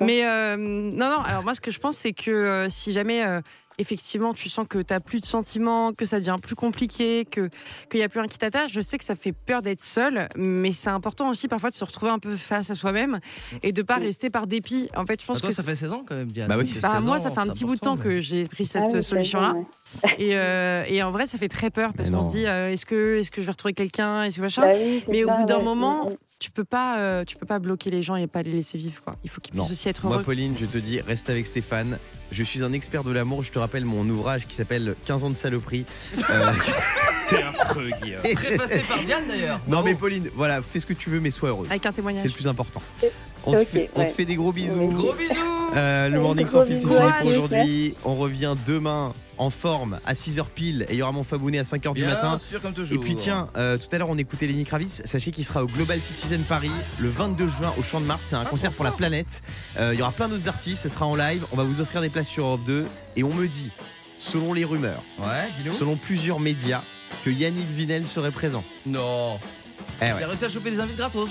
[0.00, 0.22] Mais
[0.64, 3.40] non, non, alors moi ce que je pense, c'est que euh, si jamais euh,
[3.78, 7.48] effectivement tu sens que tu plus de sentiments, que ça devient plus compliqué, que
[7.90, 10.28] qu'il n'y a plus un qui t'attache, je sais que ça fait peur d'être seul,
[10.36, 13.18] mais c'est important aussi parfois de se retrouver un peu face à soi-même
[13.64, 14.02] et de pas Mm.
[14.02, 14.88] rester par dépit.
[14.96, 16.48] En fait, je pense Bah, toi, que ça fait 16 ans quand même, Diane.
[16.48, 16.70] Bah oui.
[16.72, 18.72] C'est bah, 16 moi, ça fait un petit bout de temps que j'ai pris Ah
[18.72, 19.54] cette oui, c'est solution-là.
[19.54, 20.14] ouais.
[20.18, 22.86] Et, euh, et en vrai, ça fait très peur parce qu'on se dit euh, est-ce
[22.86, 25.36] que, est que je vais retrouver quelqu'un Est-ce que machin Bah oui, Mais au ça,
[25.38, 25.64] bout d'un ouais.
[25.64, 26.14] moment, Mm.
[26.44, 29.00] Tu peux pas, euh, tu peux pas bloquer les gens et pas les laisser vivre.
[29.02, 29.16] Quoi.
[29.24, 30.24] Il faut qu'ils puissent aussi être Moi, heureux.
[30.24, 31.98] Pauline, je te dis, reste avec Stéphane.
[32.32, 33.42] Je suis un expert de l'amour.
[33.42, 35.86] Je te rappelle mon ouvrage qui s'appelle 15 ans de saloperie.
[36.30, 36.52] Euh,
[37.28, 37.36] T'es
[38.02, 38.20] Guillaume.
[38.34, 39.60] Préfacé par Diane d'ailleurs.
[39.68, 41.68] non, mais Pauline, voilà, fais ce que tu veux, mais sois heureuse.
[41.70, 42.24] Avec un C'est témoignage.
[42.24, 42.82] le plus important.
[43.46, 44.06] On, te Ok, fait, on ouais.
[44.06, 44.74] se fait des gros bisous.
[44.76, 44.94] Oui.
[44.94, 45.34] Gros bisous.
[45.76, 47.94] Euh, le morning sans filtre, c'est fini pour aujourd'hui.
[48.04, 51.62] On revient demain en forme à 6h pile et il y aura mon Fabounet à
[51.64, 52.38] 5h du Bien matin.
[52.38, 52.94] sûr, comme toujours.
[52.94, 55.02] Et puis tiens, euh, tout à l'heure on écoutait Lenny Kravitz.
[55.04, 58.24] Sachez qu'il sera au Global Citizen Paris le 22 juin au Champ de Mars.
[58.28, 59.42] C'est un Ah, concert pour la planète.
[59.78, 60.82] Euh, il y aura plein d'autres artistes.
[60.84, 61.44] Ce sera en live.
[61.52, 62.86] On va vous offrir des places sur Europe 2.
[63.16, 63.70] Et on me dit,
[64.18, 66.82] selon les rumeurs, Ouais, selon plusieurs médias,
[67.24, 68.62] que Yannick Vinel serait présent.
[68.86, 69.38] Non.
[70.00, 71.28] Eh Il a réussi à choper des invités gratos.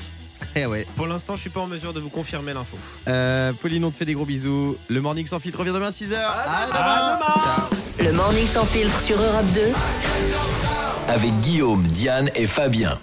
[0.55, 0.87] Eh ouais.
[0.95, 2.77] Pour l'instant, je suis pas en mesure de vous confirmer l'info.
[3.07, 4.77] Euh, Pauline, on te fait des gros bisous.
[4.87, 6.15] Le Morning sans filtre revient demain à 6h.
[6.15, 7.69] À demain.
[7.99, 9.61] Le morning sans filtre sur Europe 2.
[11.07, 12.99] Avec Guillaume, Diane et Fabien.